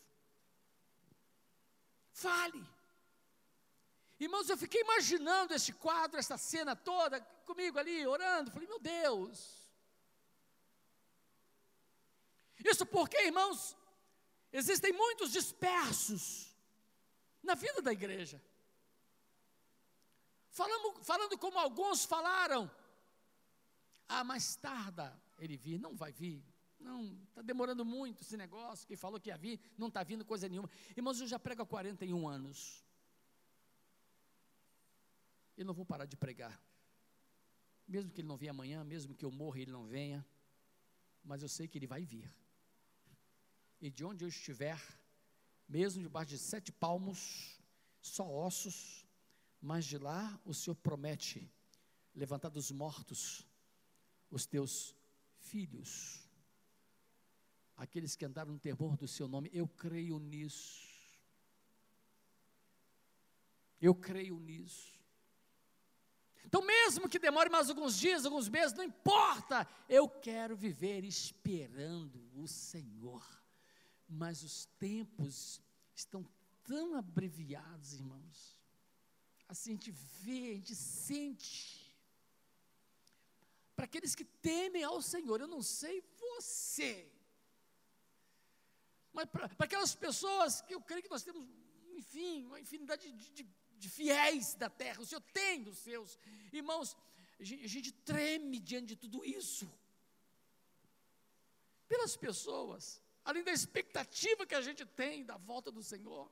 Fale. 2.11 2.67
Irmãos, 4.19 4.49
eu 4.49 4.57
fiquei 4.57 4.81
imaginando 4.81 5.53
esse 5.53 5.71
quadro, 5.71 6.19
essa 6.19 6.35
cena 6.35 6.75
toda, 6.75 7.21
comigo 7.45 7.77
ali, 7.77 8.05
orando. 8.07 8.49
Falei, 8.49 8.67
meu 8.67 8.79
Deus. 8.79 9.69
Isso 12.65 12.87
porque, 12.87 13.17
irmãos, 13.17 13.77
existem 14.51 14.91
muitos 14.93 15.31
dispersos 15.31 16.55
na 17.43 17.53
vida 17.53 17.83
da 17.83 17.93
igreja. 17.93 18.41
Falando, 20.53 21.03
falando 21.03 21.35
como 21.35 21.57
alguns 21.57 22.05
falaram, 22.05 22.69
ah, 24.07 24.23
mais 24.23 24.55
tarda 24.55 25.19
ele 25.39 25.57
vir, 25.57 25.79
não 25.79 25.95
vai 25.95 26.11
vir, 26.11 26.45
não, 26.79 27.17
está 27.27 27.41
demorando 27.41 27.83
muito 27.83 28.21
esse 28.21 28.37
negócio, 28.37 28.85
quem 28.85 28.95
falou 28.95 29.19
que 29.19 29.29
ia 29.29 29.37
vir, 29.37 29.59
não 29.75 29.87
está 29.87 30.03
vindo 30.03 30.23
coisa 30.23 30.47
nenhuma. 30.47 30.69
Irmãos, 30.95 31.19
eu 31.19 31.25
já 31.25 31.39
prego 31.39 31.63
há 31.63 31.65
41 31.65 32.27
anos. 32.27 32.85
Eu 35.57 35.65
não 35.65 35.73
vou 35.73 35.85
parar 35.87 36.05
de 36.05 36.15
pregar. 36.15 36.61
Mesmo 37.87 38.11
que 38.11 38.21
ele 38.21 38.27
não 38.27 38.37
venha 38.37 38.51
amanhã, 38.51 38.83
mesmo 38.83 39.15
que 39.15 39.25
eu 39.25 39.31
morra 39.31 39.57
e 39.57 39.61
ele 39.63 39.71
não 39.71 39.87
venha, 39.87 40.23
mas 41.23 41.41
eu 41.41 41.49
sei 41.49 41.67
que 41.67 41.79
ele 41.79 41.87
vai 41.87 42.05
vir. 42.05 42.31
E 43.81 43.89
de 43.89 44.05
onde 44.05 44.23
eu 44.23 44.29
estiver, 44.29 44.79
mesmo 45.67 46.03
debaixo 46.03 46.29
de 46.29 46.37
sete 46.37 46.71
palmos, 46.71 47.59
só 47.99 48.29
ossos, 48.29 49.02
mas 49.63 49.85
de 49.85 49.97
lá 49.97 50.37
o 50.43 50.53
Senhor 50.53 50.75
promete 50.75 51.49
levantar 52.13 52.49
dos 52.49 52.69
mortos 52.69 53.47
os 54.29 54.45
teus 54.45 54.93
filhos, 55.39 56.29
aqueles 57.77 58.13
que 58.13 58.25
andaram 58.25 58.51
no 58.51 58.59
temor 58.59 58.97
do 58.97 59.07
seu 59.07 59.25
nome. 59.25 59.49
Eu 59.53 59.65
creio 59.65 60.19
nisso. 60.19 60.85
Eu 63.79 63.95
creio 63.95 64.37
nisso. 64.37 64.99
Então, 66.43 66.61
mesmo 66.61 67.07
que 67.07 67.17
demore 67.17 67.49
mais 67.49 67.69
alguns 67.69 67.97
dias, 67.97 68.25
alguns 68.25 68.49
meses, 68.49 68.75
não 68.75 68.83
importa, 68.83 69.65
eu 69.87 70.09
quero 70.09 70.57
viver 70.57 71.05
esperando 71.05 72.29
o 72.35 72.49
Senhor. 72.49 73.25
Mas 74.09 74.43
os 74.43 74.65
tempos 74.77 75.61
estão 75.95 76.27
tão 76.63 76.95
abreviados, 76.95 77.93
irmãos. 77.93 78.61
Assim 79.53 79.71
a 79.71 79.73
gente 79.73 79.91
vê, 80.23 80.51
a 80.51 80.55
gente 80.55 80.75
sente. 80.75 81.53
Para 83.75 83.85
aqueles 83.85 84.13
que 84.19 84.25
temem 84.49 84.83
ao 84.83 84.99
Senhor, 85.13 85.39
eu 85.39 85.47
não 85.55 85.61
sei 85.61 85.95
você, 86.23 86.93
mas 89.13 89.25
para 89.29 89.65
aquelas 89.67 89.93
pessoas 90.05 90.61
que 90.61 90.73
eu 90.73 90.81
creio 90.81 91.03
que 91.03 91.13
nós 91.15 91.23
temos, 91.27 91.47
enfim, 91.99 92.45
uma 92.47 92.59
infinidade 92.59 93.11
de, 93.11 93.29
de, 93.37 93.43
de 93.81 93.89
fiéis 93.97 94.55
da 94.55 94.69
terra, 94.69 95.01
o 95.01 95.05
Senhor 95.05 95.21
tem 95.39 95.61
dos 95.61 95.77
seus. 95.77 96.17
Irmãos, 96.51 96.97
a 97.39 97.43
gente, 97.43 97.63
a 97.63 97.71
gente 97.75 97.91
treme 97.91 98.57
diante 98.59 98.87
de 98.87 98.95
tudo 98.95 99.23
isso. 99.23 99.71
Pelas 101.87 102.15
pessoas, 102.17 102.99
além 103.23 103.43
da 103.43 103.53
expectativa 103.59 104.47
que 104.47 104.55
a 104.55 104.61
gente 104.61 104.83
tem 104.83 105.23
da 105.23 105.37
volta 105.37 105.71
do 105.71 105.83
Senhor. 105.83 106.31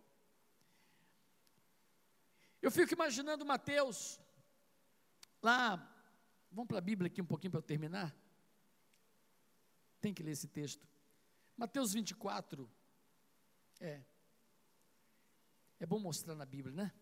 Eu 2.62 2.69
fico 2.69 2.93
imaginando 2.93 3.45
Mateus, 3.45 4.19
lá, 5.41 5.78
vamos 6.52 6.67
para 6.67 6.78
a 6.78 6.82
Bíblia 6.82 7.08
aqui 7.08 7.21
um 7.21 7.26
pouquinho 7.26 7.52
para 7.52 7.60
eu 7.60 7.63
terminar. 7.63 8.15
Tem 10.00 10.13
que 10.13 10.21
ler 10.21 10.32
esse 10.32 10.47
texto. 10.47 10.88
Mateus 11.58 11.93
24. 11.93 12.69
É. 13.80 14.04
É 15.80 15.86
bom 15.86 16.00
mostrar 16.00 16.36
na 16.36 16.45
Bíblia, 16.45 16.76
né? 16.76 16.93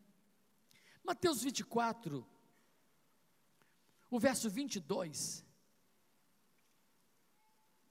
Mateus 1.03 1.41
24, 1.41 2.25
o 4.09 4.19
verso 4.19 4.49
22, 4.49 5.45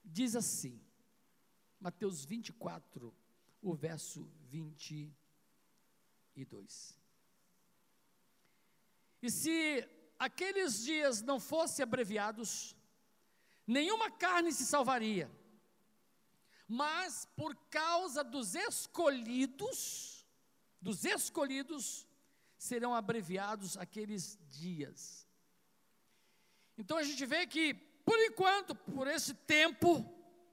diz 0.04 0.34
assim: 0.34 0.80
Mateus 1.80 2.24
24, 2.24 3.14
o 3.60 3.74
verso 3.74 4.24
22. 4.44 6.98
E 9.22 9.30
se 9.30 9.88
aqueles 10.18 10.82
dias 10.82 11.22
não 11.22 11.38
fossem 11.40 11.82
abreviados, 11.82 12.76
nenhuma 13.66 14.10
carne 14.10 14.52
se 14.52 14.64
salvaria, 14.64 15.30
mas 16.66 17.26
por 17.36 17.54
causa 17.70 18.22
dos 18.22 18.54
escolhidos, 18.54 20.26
dos 20.80 21.04
escolhidos, 21.04 22.06
serão 22.56 22.94
abreviados 22.94 23.76
aqueles 23.76 24.38
dias. 24.48 25.26
Então 26.76 26.96
a 26.96 27.02
gente 27.02 27.24
vê 27.26 27.46
que, 27.46 27.74
por 27.74 28.18
enquanto, 28.20 28.74
por 28.74 29.06
esse 29.06 29.34
tempo, 29.34 30.04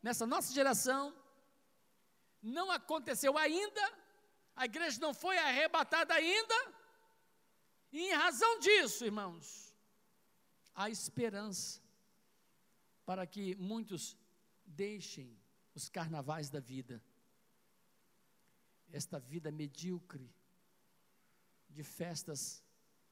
nessa 0.02 0.26
nossa 0.26 0.54
geração, 0.54 1.14
não 2.42 2.72
aconteceu 2.72 3.38
ainda, 3.38 3.94
a 4.56 4.66
igreja 4.66 5.00
não 5.02 5.14
foi 5.14 5.38
arrebatada 5.38 6.14
ainda, 6.14 6.56
e 7.92 8.00
em 8.10 8.14
razão 8.14 8.60
disso, 8.60 9.06
irmãos, 9.06 9.74
há 10.74 10.90
esperança 10.90 11.82
para 13.06 13.26
que 13.26 13.56
muitos 13.56 14.18
deixem 14.66 15.38
os 15.74 15.90
carnavais 15.90 16.50
da 16.50 16.60
vida, 16.60 17.02
esta 18.92 19.20
vida 19.20 19.52
medíocre 19.52 20.34
de 21.70 21.84
festas 21.84 22.64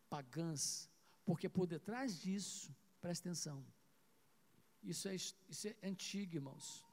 pagãs, 0.10 0.90
porque 1.26 1.48
por 1.50 1.68
detrás 1.68 2.20
disso, 2.20 2.74
presta 3.02 3.30
atenção, 3.30 3.66
isso 4.84 5.08
é, 5.08 5.16
isso 5.16 5.68
é 5.68 5.76
antigo, 5.84 6.36
irmãos. 6.36 6.86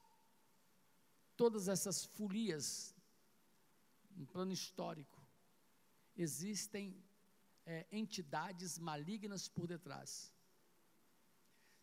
Todas 1.37 1.69
essas 1.69 2.05
folias, 2.05 2.95
no 4.17 4.27
plano 4.27 4.53
histórico, 4.53 5.21
existem 6.17 7.03
é, 7.67 7.87
entidades 7.91 8.79
malignas 8.79 9.49
por 9.49 9.67
detrás. 9.67 10.33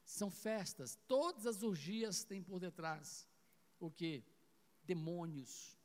São 0.03 0.31
festas, 0.31 0.97
todas 1.07 1.45
as 1.45 1.63
orgias 1.63 2.23
têm 2.23 2.41
por 2.41 2.59
detrás 2.59 3.27
o 3.79 3.91
que? 3.91 4.23
Demônios. 4.83 5.77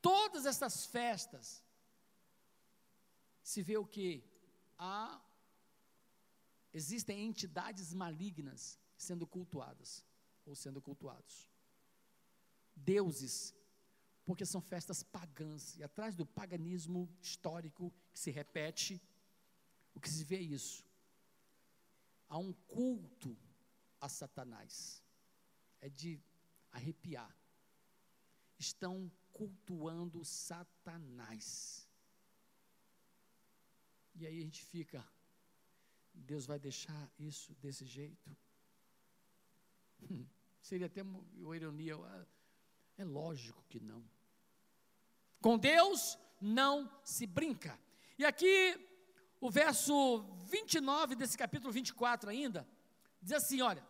Todas 0.00 0.46
essas 0.46 0.86
festas 0.86 1.64
se 3.42 3.62
vê 3.62 3.76
o 3.76 3.86
que? 3.86 4.22
Há 4.78 5.20
existem 6.72 7.24
entidades 7.24 7.92
malignas 7.94 8.78
sendo 8.96 9.26
cultuadas 9.26 10.04
ou 10.44 10.54
sendo 10.54 10.80
cultuados. 10.80 11.48
Deuses 12.74 13.54
porque 14.26 14.44
são 14.44 14.60
festas 14.60 15.04
pagãs, 15.04 15.76
e 15.78 15.84
atrás 15.84 16.16
do 16.16 16.26
paganismo 16.26 17.08
histórico 17.22 17.94
que 18.12 18.18
se 18.18 18.32
repete, 18.32 19.00
o 19.94 20.00
que 20.00 20.10
se 20.10 20.24
vê 20.24 20.36
é 20.36 20.42
isso. 20.42 20.84
Há 22.28 22.36
um 22.36 22.52
culto 22.52 23.38
a 24.00 24.08
Satanás. 24.08 25.00
É 25.80 25.88
de 25.88 26.20
arrepiar. 26.72 27.34
Estão 28.58 29.10
cultuando 29.32 30.24
Satanás. 30.24 31.88
E 34.16 34.26
aí 34.26 34.40
a 34.40 34.42
gente 34.42 34.64
fica, 34.64 35.06
Deus 36.12 36.46
vai 36.46 36.58
deixar 36.58 37.12
isso 37.16 37.54
desse 37.54 37.84
jeito? 37.84 38.36
Seria 40.60 40.86
até 40.86 41.02
uma 41.02 41.54
ironia, 41.54 41.94
é 42.96 43.04
lógico 43.04 43.62
que 43.68 43.78
não. 43.78 44.15
Com 45.40 45.58
Deus 45.58 46.18
não 46.40 46.90
se 47.04 47.26
brinca. 47.26 47.78
E 48.18 48.24
aqui, 48.24 48.78
o 49.40 49.50
verso 49.50 50.24
29 50.46 51.14
desse 51.14 51.36
capítulo 51.36 51.72
24 51.72 52.30
ainda, 52.30 52.66
diz 53.20 53.32
assim: 53.32 53.60
olha, 53.60 53.86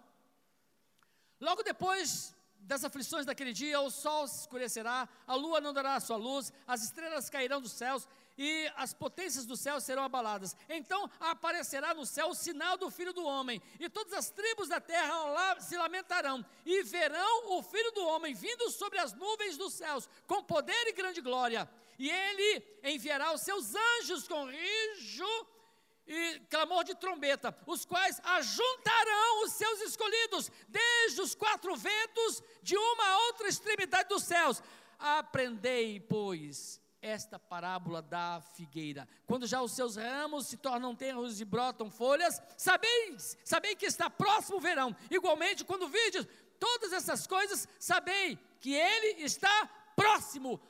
logo 1.41 1.63
depois 1.63 2.35
das 2.59 2.85
aflições 2.85 3.25
daquele 3.25 3.53
dia, 3.53 3.81
o 3.81 3.91
sol 3.91 4.27
se 4.27 4.41
escurecerá, 4.41 5.09
a 5.27 5.35
lua 5.35 5.61
não 5.61 5.73
dará 5.73 5.95
a 5.95 6.01
sua 6.01 6.17
luz, 6.17 6.53
as 6.67 6.83
estrelas 6.83 7.31
cairão 7.31 7.61
dos 7.61 7.73
céus 7.73 8.09
e 8.39 8.71
as 8.77 8.93
potências 8.93 9.47
do 9.47 9.57
céu 9.57 9.81
serão 9.81 10.05
abaladas. 10.05 10.55
Então 10.69 11.11
aparecerá 11.19 11.95
no 11.95 12.05
céu 12.05 12.29
o 12.29 12.35
sinal 12.35 12.77
do 12.77 12.91
Filho 12.91 13.13
do 13.13 13.25
Homem, 13.25 13.63
e 13.81 13.89
todas 13.89 14.13
as 14.13 14.31
tribos 14.31 14.69
da 14.69 14.81
terra 14.81 15.61
se 15.61 15.77
lamentarão, 15.77 16.45
e 16.65 16.83
verão 16.83 17.59
o 17.59 17.63
Filho 17.63 17.93
do 17.93 18.07
Homem 18.07 18.35
vindo 18.35 18.71
sobre 18.71 18.99
as 18.99 19.13
nuvens 19.13 19.57
dos 19.57 19.75
céus, 19.75 20.09
com 20.27 20.43
poder 20.43 20.87
e 20.89 20.93
grande 20.93 21.21
glória. 21.21 21.69
E 21.99 22.11
ele 22.11 22.63
enviará 22.85 23.33
os 23.33 23.41
seus 23.41 23.75
anjos 23.75 24.29
com 24.29 24.45
rijo 24.45 25.47
e 26.07 26.41
clamor 26.51 26.85
de 26.85 26.95
trombeta, 26.95 27.57
os 27.67 27.85
quais 27.85 28.21
ajuntarão 28.23 29.45
os 29.45 29.53
seus 29.53 29.81
escolhidos, 29.81 30.51
desde 30.69 31.21
os 31.21 31.35
quatro 31.35 31.75
ventos 31.75 32.43
de 32.63 32.77
uma 32.77 33.07
a 33.07 33.19
outra 33.27 33.49
extremidade 33.49 34.09
dos 34.09 34.23
céus. 34.23 34.63
Aprendei, 34.99 35.99
pois, 36.01 36.81
esta 37.01 37.39
parábola 37.39 38.03
da 38.03 38.41
figueira. 38.55 39.09
Quando 39.27 39.47
já 39.47 39.61
os 39.63 39.73
seus 39.73 39.97
ramos 39.97 40.47
se 40.47 40.57
tornam 40.57 40.95
tenros 40.95 41.41
e 41.41 41.45
brotam 41.45 41.91
folhas, 41.91 42.41
sabeis, 42.57 43.37
sabei 43.45 43.75
que 43.75 43.87
está 43.87 44.11
próximo 44.11 44.59
o 44.59 44.61
verão. 44.61 44.95
Igualmente, 45.11 45.65
quando 45.65 45.89
vides 45.89 46.27
todas 46.59 46.93
essas 46.93 47.27
coisas, 47.27 47.69
sabei 47.79 48.39
que 48.61 48.73
ele 48.73 49.23
está 49.23 49.67
próximo 49.95 50.61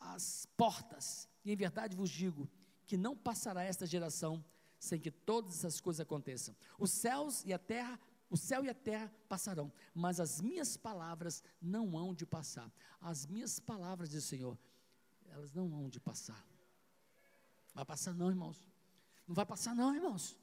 às 0.00 0.46
portas. 0.56 1.28
E 1.44 1.52
em 1.52 1.56
verdade 1.56 1.96
vos 1.96 2.10
digo 2.10 2.50
que 2.86 2.96
não 2.96 3.16
passará 3.16 3.62
esta 3.62 3.86
geração 3.86 4.44
sem 4.78 4.98
que 4.98 5.10
todas 5.10 5.58
essas 5.58 5.80
coisas 5.80 6.00
aconteçam. 6.00 6.56
Os 6.78 6.90
céus 6.90 7.44
e 7.44 7.52
a 7.52 7.58
terra 7.58 7.98
o 8.30 8.36
céu 8.36 8.64
e 8.64 8.70
a 8.70 8.74
terra 8.74 9.12
passarão, 9.28 9.72
mas 9.92 10.20
as 10.20 10.40
minhas 10.40 10.76
palavras 10.76 11.42
não 11.60 11.98
hão 11.98 12.14
de 12.14 12.24
passar. 12.24 12.72
As 13.00 13.26
minhas 13.26 13.58
palavras, 13.58 14.08
diz 14.08 14.24
o 14.24 14.26
Senhor, 14.28 14.58
elas 15.30 15.52
não 15.52 15.72
hão 15.74 15.88
de 15.88 16.00
passar. 16.00 16.44
Vai 17.74 17.84
passar 17.84 18.14
não, 18.14 18.30
irmãos. 18.30 18.62
Não 19.26 19.34
vai 19.34 19.46
passar 19.46 19.74
não, 19.74 19.94
irmãos. 19.94 20.36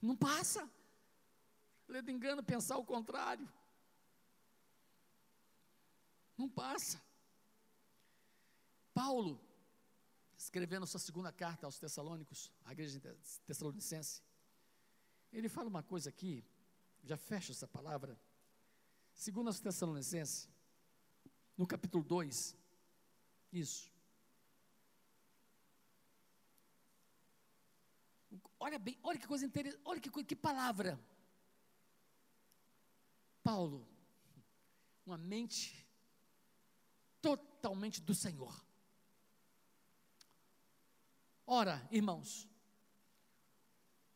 Não 0.00 0.16
passa. 0.16 0.68
Ledo 1.86 2.10
engano 2.10 2.42
pensar 2.42 2.76
o 2.78 2.84
contrário. 2.84 3.48
Não 6.36 6.48
passa. 6.48 7.00
Paulo, 8.94 9.40
escrevendo 10.36 10.86
sua 10.86 11.00
segunda 11.00 11.32
carta 11.32 11.66
aos 11.66 11.78
Tessalônicos, 11.78 12.50
a 12.64 12.72
igreja 12.72 13.00
tessalonicense, 13.46 14.22
ele 15.32 15.48
fala 15.48 15.68
uma 15.68 15.82
coisa 15.82 16.08
aqui 16.10 16.44
já 17.02 17.16
fecha 17.16 17.52
essa 17.52 17.66
palavra. 17.66 18.18
Segundo 19.12 19.50
as 19.50 19.60
Tessalonicenses, 19.60 20.48
no 21.56 21.66
capítulo 21.66 22.04
2, 22.04 22.56
isso. 23.52 23.90
Olha 28.58 28.78
bem, 28.78 28.98
olha 29.02 29.18
que 29.18 29.26
coisa 29.26 29.44
interessante, 29.44 29.82
olha 29.84 30.00
que, 30.00 30.24
que 30.24 30.36
palavra. 30.36 30.98
Paulo, 33.42 33.86
uma 35.04 35.18
mente 35.18 35.86
totalmente 37.20 38.00
do 38.00 38.14
Senhor. 38.14 38.64
Ora, 41.44 41.86
irmãos, 41.90 42.48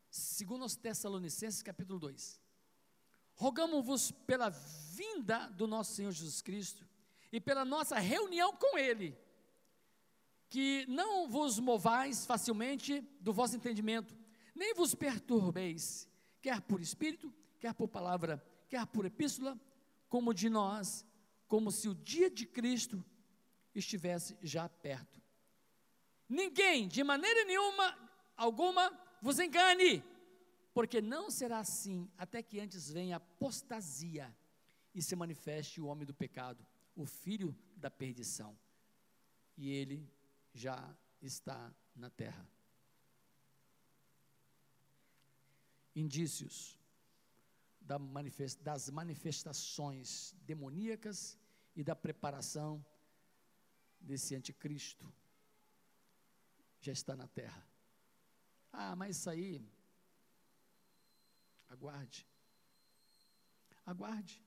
segundo 0.09 0.64
os 0.64 0.76
Tessalonicenses, 0.76 1.61
capítulo 1.61 1.99
2, 1.99 2.41
Rogamos-vos 3.37 4.11
pela 4.11 4.49
vinda 4.49 5.47
do 5.49 5.66
nosso 5.66 5.93
Senhor 5.93 6.11
Jesus 6.11 6.41
Cristo 6.41 6.89
e 7.30 7.39
pela 7.39 7.66
nossa 7.66 7.99
reunião 7.99 8.57
com 8.57 8.78
Ele, 8.78 9.16
que 10.49 10.86
não 10.88 11.28
vos 11.28 11.59
movais 11.59 12.24
facilmente 12.24 13.01
do 13.20 13.32
vosso 13.32 13.57
entendimento, 13.57 14.16
nem 14.55 14.74
vos 14.74 14.94
perturbeis, 14.94 16.09
quer 16.40 16.61
por 16.61 16.80
espírito, 16.80 17.32
quer 17.59 17.74
por 17.74 17.88
palavra, 17.88 18.44
quer 18.68 18.86
por 18.86 19.05
epístola, 19.05 19.59
como 20.09 20.32
de 20.32 20.49
nós, 20.49 21.05
como 21.49 21.70
se 21.70 21.88
o 21.88 21.94
dia 21.94 22.30
de 22.30 22.47
Cristo 22.47 23.05
estivesse 23.74 24.36
já 24.42 24.68
perto. 24.68 25.20
Ninguém, 26.28 26.88
de 26.88 27.05
maneira 27.05 27.44
nenhuma, 27.44 27.97
alguma, 28.36 28.90
vos 29.20 29.38
engane 29.38 30.03
porque 30.76 31.01
não 31.01 31.30
será 31.30 31.61
assim 31.61 32.07
até 32.18 32.42
que 32.42 32.61
antes 32.61 32.90
venha 32.90 33.16
apostasia 33.16 34.30
e 34.94 35.01
se 35.01 35.16
manifeste 35.16 35.80
o 35.80 35.86
homem 35.86 36.05
do 36.05 36.12
pecado, 36.12 36.66
o 36.94 37.07
filho 37.07 37.57
da 37.74 37.90
perdição. 37.90 38.55
E 39.57 39.70
ele 39.70 40.07
já 40.57 40.96
está 41.20 41.72
na 41.94 42.11
terra. 42.11 42.48
Indícios 45.94 46.78
das 48.61 48.90
manifestações 48.90 50.34
demoníacas 50.42 51.38
e 51.74 51.84
da 51.84 51.94
preparação 51.94 52.84
desse 54.00 54.34
anticristo 54.34 55.12
já 56.80 56.92
está 56.92 57.14
na 57.14 57.28
terra. 57.28 57.64
Ah, 58.72 58.96
mas 58.96 59.16
isso 59.16 59.30
aí 59.30 59.64
Aguarde. 61.68 62.26
Aguarde. 63.84 64.42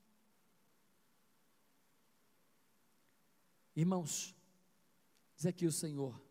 Irmãos, 3.76 4.36
diz 5.40 5.46
aqui 5.46 5.66
o 5.66 5.72
Senhor: 5.72 6.22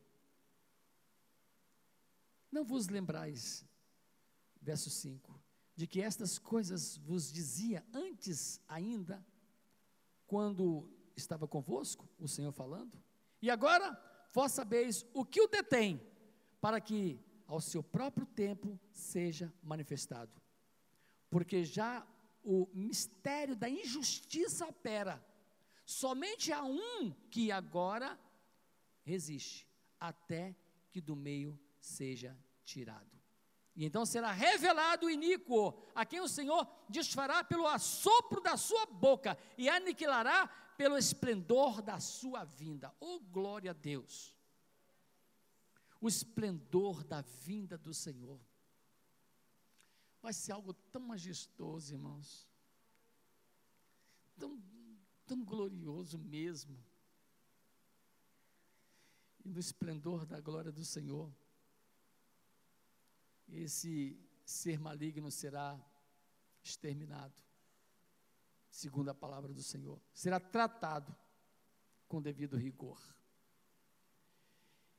Não 2.52 2.62
vos 2.62 2.88
lembrais, 2.88 3.64
verso 4.60 4.90
5, 4.90 5.34
de 5.74 5.86
que 5.86 6.02
estas 6.02 6.38
coisas 6.38 6.98
vos 6.98 7.32
dizia 7.32 7.84
antes 7.92 8.60
ainda, 8.68 9.26
quando 10.26 10.88
estava 11.16 11.48
convosco, 11.48 12.06
o 12.20 12.28
Senhor 12.28 12.52
falando? 12.52 13.02
E 13.40 13.50
agora 13.50 13.98
vós 14.32 14.52
sabeis 14.52 15.06
o 15.14 15.24
que 15.24 15.40
o 15.40 15.48
detém, 15.48 16.00
para 16.60 16.78
que 16.78 17.18
ao 17.46 17.60
seu 17.60 17.82
próprio 17.82 18.26
tempo 18.26 18.78
seja 18.92 19.50
manifestado 19.62 20.38
porque 21.30 21.64
já 21.64 22.06
o 22.42 22.68
mistério 22.72 23.54
da 23.54 23.68
injustiça 23.68 24.66
opera. 24.66 25.22
Somente 25.84 26.52
há 26.52 26.62
um 26.64 27.12
que 27.30 27.50
agora 27.52 28.18
resiste, 29.08 29.66
até 29.98 30.54
que 30.90 31.00
do 31.00 31.16
meio 31.16 31.58
seja 31.80 32.38
tirado. 32.64 33.18
E 33.74 33.84
então 33.84 34.04
será 34.04 34.32
revelado 34.32 35.06
o 35.06 35.10
iníquo, 35.10 35.80
a 35.94 36.04
quem 36.04 36.20
o 36.20 36.28
Senhor 36.28 36.68
desfará 36.88 37.42
pelo 37.42 37.66
assopro 37.66 38.40
da 38.40 38.56
sua 38.56 38.84
boca 38.86 39.38
e 39.56 39.68
aniquilará 39.68 40.48
pelo 40.76 40.98
esplendor 40.98 41.80
da 41.80 41.98
sua 42.00 42.44
vinda. 42.44 42.94
Oh, 43.00 43.20
glória 43.20 43.70
a 43.70 43.74
Deus! 43.74 44.36
O 46.00 46.08
esplendor 46.08 47.02
da 47.02 47.22
vinda 47.22 47.78
do 47.78 47.94
Senhor 47.94 48.40
vai 50.20 50.32
ser 50.32 50.52
algo 50.52 50.72
tão 50.72 51.02
majestoso, 51.02 51.94
irmãos. 51.94 52.46
Tão, 54.38 54.62
tão 55.26 55.44
glorioso 55.44 56.18
mesmo. 56.18 56.76
E 59.48 59.50
no 59.50 59.58
esplendor 59.58 60.26
da 60.26 60.42
glória 60.42 60.70
do 60.70 60.84
Senhor, 60.84 61.34
esse 63.48 64.20
ser 64.44 64.78
maligno 64.78 65.30
será 65.30 65.82
exterminado, 66.62 67.42
segundo 68.68 69.08
a 69.08 69.14
palavra 69.14 69.54
do 69.54 69.62
Senhor. 69.62 69.98
Será 70.12 70.38
tratado 70.38 71.16
com 72.06 72.20
devido 72.20 72.58
rigor. 72.58 73.00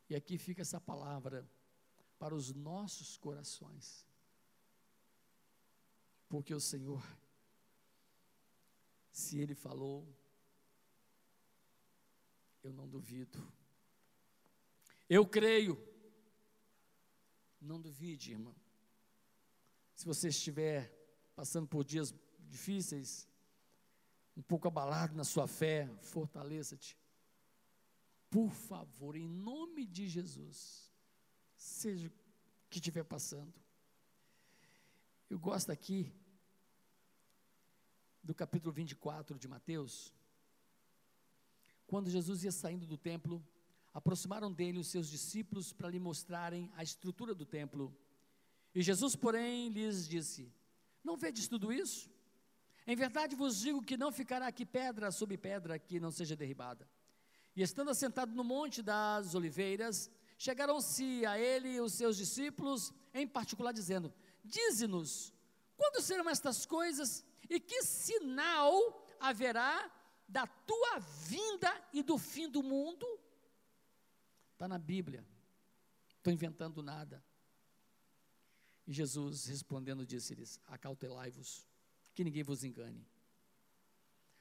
E 0.10 0.16
aqui 0.16 0.39
fica 0.39 0.64
essa 0.64 0.82
palavra 0.82 1.47
para 2.18 2.34
os 2.34 2.52
nossos 2.52 3.18
corações. 3.18 4.04
Porque 6.28 6.56
o 6.56 6.60
Senhor, 6.60 7.06
se 9.12 9.38
Ele 9.38 9.54
falou, 9.54 10.12
eu 12.64 12.74
não 12.74 12.89
duvido. 12.89 13.59
Eu 15.10 15.26
creio. 15.26 15.78
Não 17.60 17.82
duvide, 17.82 18.32
irmão. 18.32 18.55
Se 19.95 20.05
você 20.05 20.30
estiver 20.30 20.95
passando 21.36 21.68
por 21.68 21.84
dias 21.84 22.14
difíceis, 22.47 23.28
um 24.38 24.41
pouco 24.41 24.68
abalado 24.68 25.16
na 25.16 25.24
sua 25.24 25.47
fé, 25.47 25.89
fortaleça-te. 26.01 26.97
Por 28.30 28.51
favor, 28.51 29.16
em 29.16 29.28
nome 29.28 29.86
de 29.86 30.07
Jesus, 30.07 30.93
seja 31.57 32.07
o 32.07 32.12
que 32.70 32.78
estiver 32.78 33.03
passando. 33.03 33.53
Eu 35.30 35.39
gosto 35.39 35.72
aqui 35.72 36.14
do 38.24 38.34
capítulo 38.34 38.72
24 38.72 39.38
de 39.38 39.47
Mateus. 39.47 40.14
Quando 41.88 42.10
Jesus 42.10 42.43
ia 42.43 42.51
saindo 42.51 42.86
do 42.86 42.97
templo, 42.97 43.45
aproximaram 43.94 44.52
dele 44.52 44.80
os 44.80 44.88
seus 44.88 45.10
discípulos 45.10 45.74
para 45.74 45.90
lhe 45.90 46.00
mostrarem 46.00 46.72
a 46.76 46.84
estrutura 46.84 47.34
do 47.34 47.46
templo. 47.46 47.96
E 48.74 48.82
Jesus, 48.82 49.16
porém, 49.16 49.70
lhes 49.70 50.08
disse: 50.08 50.52
Não 51.04 51.18
vedes 51.18 51.48
tudo 51.48 51.72
isso? 51.74 52.10
Em 52.86 52.96
verdade 52.96 53.36
vos 53.36 53.60
digo 53.60 53.84
que 53.84 53.98
não 53.98 54.12
ficará 54.12 54.48
aqui 54.48 54.66
pedra 54.66 55.12
sobre 55.12 55.38
pedra 55.38 55.78
que 55.78 56.00
não 56.00 56.12
seja 56.12 56.36
derribada. 56.36 56.90
E 57.56 57.62
estando 57.62 57.92
assentado 57.92 58.34
no 58.34 58.44
monte 58.44 58.82
das 58.82 59.36
oliveiras, 59.36 60.10
chegaram-se 60.38 61.26
a 61.26 61.38
ele 61.38 61.80
os 61.80 61.94
seus 61.94 62.16
discípulos, 62.16 62.94
em 63.14 63.28
particular 63.28 63.72
dizendo: 63.72 64.14
Dize-nos, 64.44 65.34
quando 65.76 66.02
serão 66.02 66.30
estas 66.30 66.66
coisas 66.66 67.26
e 67.50 67.60
que 67.60 67.84
sinal 67.84 69.06
haverá 69.20 69.92
da 70.28 70.46
tua 70.46 71.00
vinda 71.00 71.72
e 71.92 72.04
do 72.04 72.18
fim 72.18 72.48
do 72.48 72.62
mundo? 72.62 73.06
Está 74.60 74.68
na 74.68 74.78
Bíblia, 74.78 75.26
estou 76.18 76.34
inventando 76.34 76.84
nada. 76.84 77.24
E 78.86 78.91
Jesus 78.91 79.45
respondendo 79.45 80.05
disse-lhes: 80.05 80.60
Acautelai-vos, 80.68 81.66
que 82.14 82.26
ninguém 82.26 82.43
vos 82.43 82.66
engane. 82.66 83.07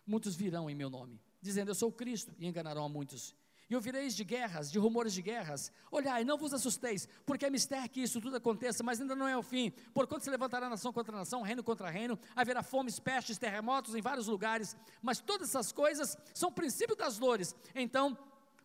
Muitos 0.04 0.34
virão 0.34 0.68
em 0.68 0.74
meu 0.74 0.90
nome, 0.90 1.22
dizendo: 1.40 1.70
Eu 1.70 1.74
sou 1.76 1.92
Cristo, 1.92 2.34
e 2.36 2.48
enganarão 2.48 2.84
a 2.84 2.88
muitos. 2.88 3.32
E 3.70 3.76
ouvireis 3.76 4.16
de 4.16 4.24
guerras, 4.24 4.72
de 4.72 4.78
rumores 4.80 5.12
de 5.12 5.22
guerras. 5.22 5.70
Olhai, 5.88 6.24
não 6.24 6.36
vos 6.36 6.52
assusteis, 6.52 7.08
porque 7.24 7.46
é 7.46 7.50
mistério 7.50 7.88
que 7.88 8.00
isso 8.00 8.20
tudo 8.20 8.38
aconteça, 8.38 8.82
mas 8.82 9.00
ainda 9.00 9.14
não 9.14 9.28
é 9.28 9.36
o 9.36 9.42
fim. 9.42 9.70
Porquanto 9.94 10.24
se 10.24 10.30
levantará 10.30 10.68
nação 10.68 10.92
contra 10.92 11.16
nação, 11.16 11.42
reino 11.42 11.62
contra 11.62 11.88
reino, 11.90 12.18
haverá 12.34 12.64
fomes, 12.64 12.98
pestes, 12.98 13.38
terremotos 13.38 13.94
em 13.94 14.02
vários 14.02 14.26
lugares. 14.26 14.76
Mas 15.00 15.20
todas 15.20 15.50
essas 15.50 15.70
coisas 15.70 16.18
são 16.34 16.50
princípio 16.50 16.96
das 16.96 17.20
dores. 17.20 17.54
Então 17.72 18.18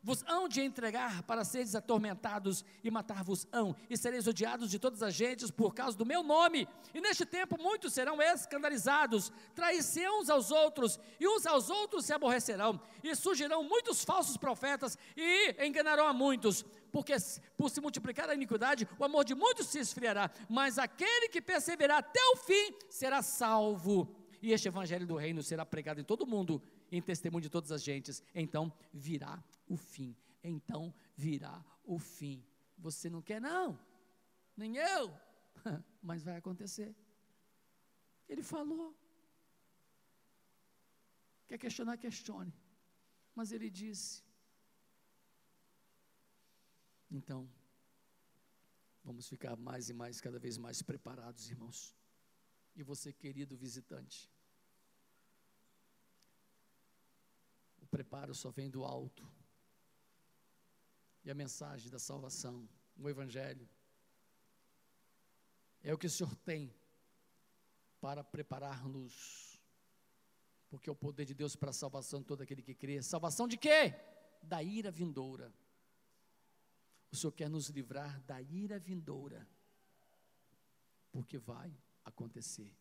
vos 0.03 0.23
hão 0.27 0.49
de 0.49 0.61
entregar 0.61 1.23
para 1.23 1.45
seres 1.45 1.73
atormentados 1.73 2.65
e 2.83 2.91
matar-vos-ão, 2.91 3.75
e 3.89 3.97
sereis 3.97 4.27
odiados 4.27 4.69
de 4.69 4.77
todas 4.77 5.01
as 5.01 5.13
gentes 5.13 5.49
por 5.49 5.73
causa 5.73 5.97
do 5.97 6.05
meu 6.05 6.21
nome. 6.21 6.67
E 6.93 6.99
neste 6.99 7.25
tempo 7.25 7.57
muitos 7.59 7.93
serão 7.93 8.21
escandalizados, 8.21 9.31
trair-se 9.55 10.07
uns 10.09 10.29
aos 10.29 10.51
outros, 10.51 10.99
e 11.19 11.27
uns 11.27 11.45
aos 11.45 11.69
outros 11.69 12.05
se 12.05 12.13
aborrecerão, 12.13 12.79
e 13.01 13.15
surgirão 13.15 13.63
muitos 13.63 14.03
falsos 14.03 14.35
profetas 14.35 14.97
e 15.15 15.55
enganarão 15.65 16.07
a 16.07 16.13
muitos. 16.13 16.65
Porque 16.91 17.15
por 17.57 17.69
se 17.71 17.81
multiplicar 17.81 18.29
a 18.29 18.35
iniquidade, 18.35 18.87
o 18.99 19.05
amor 19.05 19.23
de 19.23 19.33
muitos 19.33 19.67
se 19.67 19.79
esfriará, 19.79 20.29
mas 20.49 20.77
aquele 20.77 21.29
que 21.29 21.41
perseverar 21.41 21.99
até 21.99 22.19
o 22.33 22.37
fim 22.37 22.75
será 22.89 23.21
salvo. 23.21 24.15
E 24.43 24.51
este 24.51 24.67
evangelho 24.67 25.07
do 25.07 25.15
reino 25.15 25.41
será 25.41 25.65
pregado 25.65 26.01
em 26.01 26.03
todo 26.03 26.23
o 26.23 26.27
mundo, 26.27 26.61
em 26.95 27.01
testemunho 27.01 27.41
de 27.41 27.49
todas 27.49 27.71
as 27.71 27.83
gentes. 27.83 28.23
Então 28.35 28.71
virá 28.93 29.43
o 29.67 29.75
fim. 29.75 30.15
Então 30.43 30.93
virá 31.15 31.63
o 31.83 31.97
fim. 31.97 32.45
Você 32.77 33.09
não 33.09 33.21
quer, 33.21 33.41
não, 33.41 33.79
nem 34.55 34.77
eu, 34.77 35.11
mas 36.01 36.23
vai 36.23 36.37
acontecer. 36.37 36.95
Ele 38.29 38.43
falou. 38.43 38.95
Quer 41.47 41.57
questionar, 41.57 41.97
questione. 41.97 42.53
Mas 43.35 43.51
ele 43.51 43.69
disse. 43.69 44.23
Então, 47.09 47.49
vamos 49.03 49.27
ficar 49.27 49.55
mais 49.55 49.89
e 49.89 49.93
mais, 49.93 50.21
cada 50.21 50.39
vez 50.39 50.57
mais 50.57 50.81
preparados, 50.81 51.49
irmãos. 51.49 51.95
E 52.75 52.81
você, 52.81 53.13
querido 53.13 53.55
visitante, 53.55 54.32
preparo 57.93 58.33
só 58.33 58.49
vem 58.49 58.71
do 58.71 58.83
alto 58.83 59.23
e 61.23 61.29
a 61.29 61.35
mensagem 61.35 61.91
da 61.91 61.99
salvação, 61.99 62.67
o 62.97 63.07
Evangelho, 63.07 63.69
é 65.83 65.93
o 65.93 65.97
que 65.97 66.07
o 66.07 66.09
Senhor 66.09 66.35
tem 66.37 66.73
para 68.01 68.23
preparar-nos, 68.23 69.61
porque 70.69 70.89
é 70.89 70.91
o 70.91 70.95
poder 70.95 71.25
de 71.25 71.35
Deus 71.35 71.55
para 71.55 71.69
a 71.69 71.73
salvação 71.83 72.19
de 72.19 72.25
todo 72.25 72.41
aquele 72.41 72.63
que 72.63 72.73
crê. 72.73 72.99
Salvação 73.03 73.47
de 73.47 73.57
quê? 73.57 73.93
Da 74.41 74.63
ira 74.63 74.89
vindoura. 74.89 75.53
O 77.11 77.15
Senhor 77.15 77.31
quer 77.31 77.49
nos 77.49 77.69
livrar 77.69 78.19
da 78.21 78.41
ira 78.41 78.79
vindoura, 78.79 79.47
porque 81.11 81.37
vai 81.37 81.71
acontecer 82.03 82.75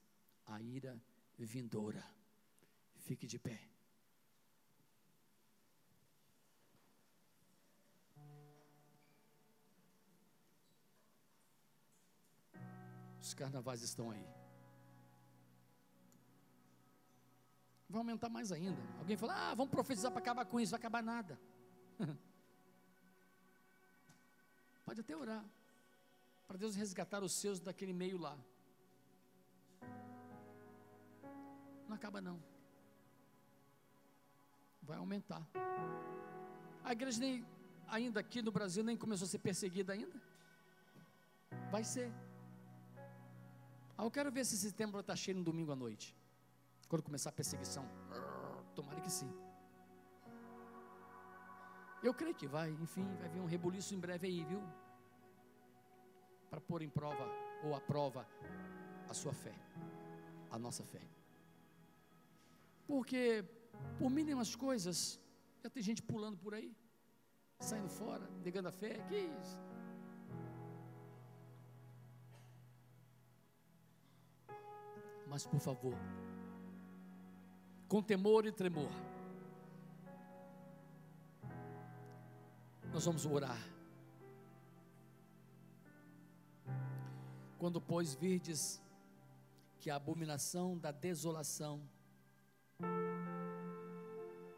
a 0.47 0.63
ira 0.63 0.99
vindoura. 1.37 2.03
Fique 2.97 3.27
de 3.27 3.39
pé. 3.39 3.72
Os 13.33 13.35
carnavais 13.35 13.81
estão 13.81 14.11
aí. 14.11 14.27
Vai 17.89 17.99
aumentar 18.01 18.29
mais 18.29 18.53
ainda. 18.53 18.77
Alguém 18.99 19.17
fala, 19.17 19.33
ah, 19.35 19.55
vamos 19.55 19.71
profetizar 19.71 20.13
para 20.13 20.21
acabar 20.21 20.45
com 20.45 20.61
isso, 20.61 20.73
vai 20.73 20.79
acabar 20.79 21.03
nada. 21.03 21.41
Pode 24.85 25.01
até 25.01 25.17
orar. 25.17 25.43
Para 26.47 26.59
Deus 26.59 26.75
resgatar 26.75 27.23
os 27.25 27.33
seus 27.33 27.59
daquele 27.59 27.95
meio 27.95 28.19
lá. 28.19 28.37
Não 31.89 31.97
acaba 31.97 32.21
não. 32.21 32.39
Vai 34.83 34.99
aumentar. 34.99 35.43
A 36.85 36.93
igreja 36.93 37.19
nem, 37.19 37.47
ainda 37.89 38.21
aqui 38.21 38.43
no 38.43 38.53
Brasil 38.53 38.85
nem 38.85 38.95
começou 38.95 39.25
a 39.25 39.29
ser 39.29 39.39
perseguida 39.39 39.95
ainda. 39.95 40.21
Vai 41.71 41.83
ser. 41.83 42.13
Ah, 44.03 44.07
eu 44.07 44.11
quero 44.11 44.33
ver 44.33 44.45
se 44.45 44.57
esse 44.57 44.73
templo 44.73 44.99
está 44.99 45.15
cheio 45.15 45.37
no 45.37 45.45
domingo 45.45 45.71
à 45.71 45.77
noite. 45.77 46.07
Quando 46.89 47.05
começar 47.05 47.31
a 47.31 47.33
perseguição. 47.41 47.85
Tomara 48.75 49.01
que 49.01 49.13
sim. 49.19 49.31
Eu 52.03 52.13
creio 52.13 52.35
que 52.35 52.49
vai, 52.49 52.71
enfim, 52.87 53.07
vai 53.21 53.29
vir 53.29 53.39
um 53.39 53.45
rebuliço 53.45 53.95
em 53.95 54.01
breve 54.01 54.27
aí, 54.27 54.43
viu? 54.45 54.61
Para 56.51 56.61
pôr 56.61 56.83
em 56.83 56.91
prova 56.91 57.25
ou 57.63 57.77
à 57.77 57.81
prova 57.81 58.27
a 59.09 59.15
sua 59.15 59.33
fé, 59.33 59.55
a 60.51 60.59
nossa 60.59 60.83
fé. 60.83 61.03
Porque 62.89 63.45
por 64.01 64.11
mínimas 64.11 64.57
coisas, 64.57 65.21
já 65.63 65.71
tem 65.71 65.81
gente 65.81 66.03
pulando 66.03 66.37
por 66.37 66.55
aí, 66.55 66.75
saindo 67.61 67.89
fora, 67.89 68.29
negando 68.43 68.67
a 68.67 68.73
fé, 68.73 68.95
que 69.09 69.17
isso? 69.17 69.57
Mas 75.33 75.47
por 75.47 75.61
favor, 75.61 75.95
com 77.89 78.03
temor 78.03 78.45
e 78.45 78.53
tremor, 78.53 78.91
nós 82.93 83.07
vamos 83.07 83.25
orar. 83.25 83.57
Quando, 87.59 87.81
pois, 87.81 88.15
virdes 88.15 88.79
que 89.81 89.89
a 89.89 89.97
abominação 89.97 90.77
da 90.77 90.93
desolação, 90.93 91.81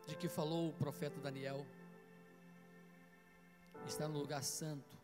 de 0.08 0.16
que 0.16 0.28
falou 0.28 0.70
o 0.70 0.74
profeta 0.74 1.20
Daniel, 1.20 1.64
está 3.86 4.08
no 4.08 4.18
lugar 4.18 4.42
santo, 4.42 4.98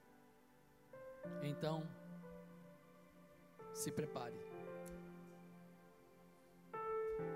então, 1.44 1.88
se 3.72 3.92
prepare 3.92 4.49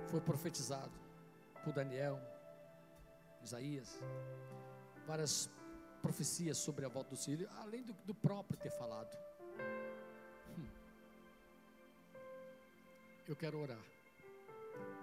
foi 0.09 0.20
profetizado 0.20 0.93
por 1.62 1.72
Daniel, 1.72 2.20
Isaías, 3.43 3.99
várias 5.07 5.51
profecias 6.03 6.59
sobre 6.59 6.85
a 6.85 6.89
volta 6.89 7.11
do 7.11 7.16
Sírio, 7.16 7.49
além 7.62 7.82
do, 7.82 7.93
do 8.05 8.14
próprio 8.14 8.59
ter 8.59 8.70
falado. 8.70 9.16
Hum. 10.59 10.68
Eu 13.26 13.37
quero 13.37 13.59
orar. 13.59 13.85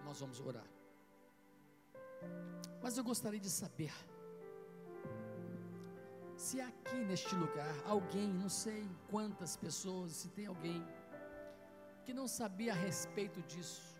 Nós 0.05 0.19
vamos 0.19 0.39
orar. 0.39 0.67
Mas 2.81 2.97
eu 2.97 3.03
gostaria 3.03 3.39
de 3.39 3.49
saber 3.49 3.93
se 6.35 6.59
aqui 6.59 6.95
neste 7.05 7.35
lugar 7.35 7.73
alguém, 7.85 8.27
não 8.33 8.49
sei 8.49 8.89
quantas 9.09 9.55
pessoas, 9.55 10.13
se 10.13 10.29
tem 10.29 10.47
alguém 10.47 10.83
que 12.03 12.13
não 12.13 12.27
sabia 12.27 12.73
a 12.73 12.75
respeito 12.75 13.41
disso, 13.43 13.95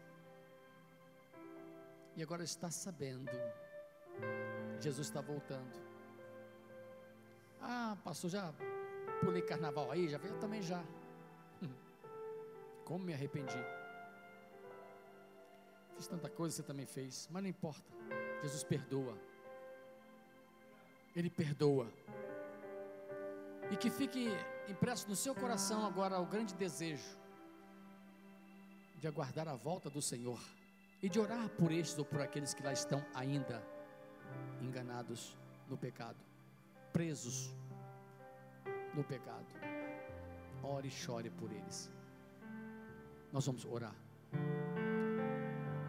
e 2.16 2.24
agora 2.24 2.44
está 2.44 2.70
sabendo. 2.70 3.32
Jesus 4.80 5.08
está 5.08 5.22
voltando. 5.22 5.80
Ah, 7.62 7.96
pastor, 8.04 8.30
já 8.30 8.54
pulei 9.24 9.42
carnaval 9.42 9.92
aí, 9.92 10.10
já 10.10 10.18
veio? 10.18 10.38
Também 10.40 10.62
já. 10.62 10.84
Como 12.86 13.06
me 13.06 13.14
arrependi. 13.14 13.58
Fiz 15.96 16.08
tanta 16.08 16.30
coisa, 16.30 16.56
você 16.56 16.64
também 16.64 16.86
fez, 16.86 17.30
mas 17.32 17.44
não 17.44 17.50
importa. 17.50 17.92
Jesus 18.42 18.64
perdoa. 18.64 19.18
Ele 21.16 21.30
perdoa. 21.30 21.88
E 23.70 23.78
que 23.78 23.90
fique 23.90 24.30
impresso 24.68 25.08
no 25.08 25.16
seu 25.16 25.36
coração 25.36 25.86
agora 25.86 26.20
o 26.20 26.26
grande 26.26 26.56
desejo 26.56 27.18
de 28.98 29.08
aguardar 29.08 29.48
a 29.48 29.56
volta 29.56 29.90
do 29.90 30.02
Senhor 30.02 30.40
e 31.02 31.10
de 31.10 31.20
orar 31.20 31.50
por 31.50 31.72
estes 31.72 31.98
ou 31.98 32.06
por 32.06 32.22
aqueles 32.22 32.54
que 32.54 32.64
lá 32.64 32.72
estão 32.72 33.04
ainda 33.14 33.62
enganados 34.62 35.38
no 35.68 35.78
pecado, 35.78 36.18
presos 36.94 37.56
no 38.94 39.04
pecado. 39.04 39.48
Ore 40.64 40.88
e 40.88 40.92
chore 40.92 41.30
por 41.32 41.52
eles. 41.52 41.90
Nós 43.32 43.46
vamos 43.46 43.66
orar. 43.66 43.96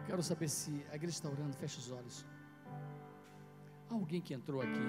Quero 0.07 0.23
saber 0.23 0.49
se 0.49 0.85
a 0.91 0.95
igreja 0.95 1.17
está 1.17 1.29
orando, 1.29 1.55
fecha 1.55 1.79
os 1.79 1.91
olhos. 1.91 2.25
Alguém 3.89 4.21
que 4.21 4.33
entrou 4.33 4.61
aqui, 4.61 4.87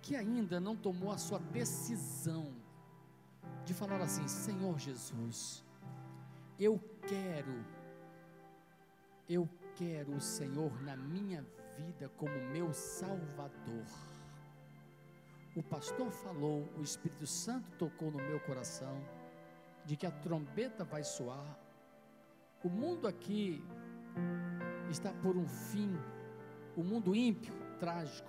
que 0.00 0.16
ainda 0.16 0.58
não 0.58 0.74
tomou 0.74 1.12
a 1.12 1.18
sua 1.18 1.38
decisão 1.38 2.54
de 3.64 3.74
falar 3.74 4.00
assim: 4.00 4.26
Senhor 4.26 4.78
Jesus, 4.78 5.62
eu 6.58 6.80
quero 7.06 7.64
eu 9.28 9.48
quero 9.76 10.12
o 10.12 10.20
Senhor 10.20 10.82
na 10.82 10.96
minha 10.96 11.44
vida 11.76 12.08
como 12.16 12.32
meu 12.52 12.72
Salvador. 12.72 13.86
O 15.56 15.62
pastor 15.62 16.10
falou, 16.10 16.68
o 16.76 16.82
Espírito 16.82 17.26
Santo 17.26 17.70
tocou 17.78 18.10
no 18.10 18.18
meu 18.18 18.40
coração, 18.40 19.00
de 19.84 19.96
que 19.96 20.06
a 20.06 20.10
trombeta 20.10 20.84
vai 20.84 21.04
soar. 21.04 21.58
O 22.62 22.68
mundo 22.68 23.06
aqui 23.06 23.62
está 24.90 25.12
por 25.12 25.36
um 25.36 25.46
fim, 25.46 25.96
o 26.76 26.82
mundo 26.82 27.14
ímpio, 27.14 27.54
trágico. 27.78 28.28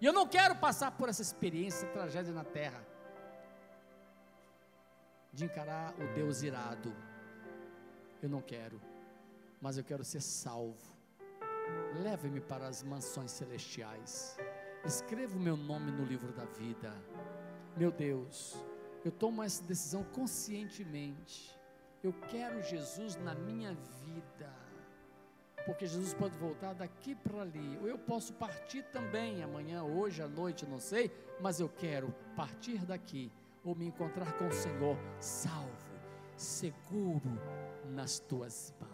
E 0.00 0.06
eu 0.06 0.12
não 0.12 0.26
quero 0.26 0.56
passar 0.56 0.92
por 0.92 1.08
essa 1.08 1.22
experiência, 1.22 1.88
tragédia 1.88 2.32
na 2.32 2.44
terra, 2.44 2.82
de 5.32 5.44
encarar 5.44 5.94
o 5.94 6.14
Deus 6.14 6.42
irado. 6.42 6.94
Eu 8.22 8.28
não 8.28 8.40
quero, 8.40 8.80
mas 9.60 9.76
eu 9.76 9.84
quero 9.84 10.04
ser 10.04 10.20
salvo. 10.20 10.96
Leve-me 12.02 12.40
para 12.40 12.66
as 12.66 12.82
mansões 12.82 13.30
celestiais. 13.30 14.36
Escreva 14.84 15.36
o 15.36 15.40
meu 15.40 15.56
nome 15.56 15.90
no 15.90 16.04
livro 16.04 16.32
da 16.32 16.44
vida. 16.44 16.92
Meu 17.76 17.90
Deus, 17.90 18.56
eu 19.04 19.12
tomo 19.12 19.42
essa 19.42 19.62
decisão 19.64 20.02
conscientemente. 20.04 21.58
Eu 22.02 22.12
quero 22.28 22.62
Jesus 22.62 23.16
na 23.16 23.34
minha 23.34 23.74
vida. 24.04 24.50
Porque 25.66 25.86
Jesus 25.86 26.14
pode 26.14 26.36
voltar 26.38 26.72
daqui 26.72 27.14
para 27.14 27.42
ali. 27.42 27.78
Ou 27.80 27.86
eu 27.86 27.98
posso 27.98 28.32
partir 28.32 28.82
também 28.84 29.42
amanhã, 29.42 29.84
hoje 29.84 30.22
à 30.22 30.28
noite, 30.28 30.66
não 30.66 30.80
sei, 30.80 31.10
mas 31.40 31.60
eu 31.60 31.68
quero 31.68 32.14
partir 32.34 32.84
daqui 32.86 33.30
ou 33.62 33.74
me 33.74 33.86
encontrar 33.86 34.32
com 34.38 34.48
o 34.48 34.52
Senhor 34.52 34.96
salvo, 35.18 35.92
seguro 36.36 37.38
nas 37.84 38.18
tuas 38.18 38.74
mãos. 38.80 38.89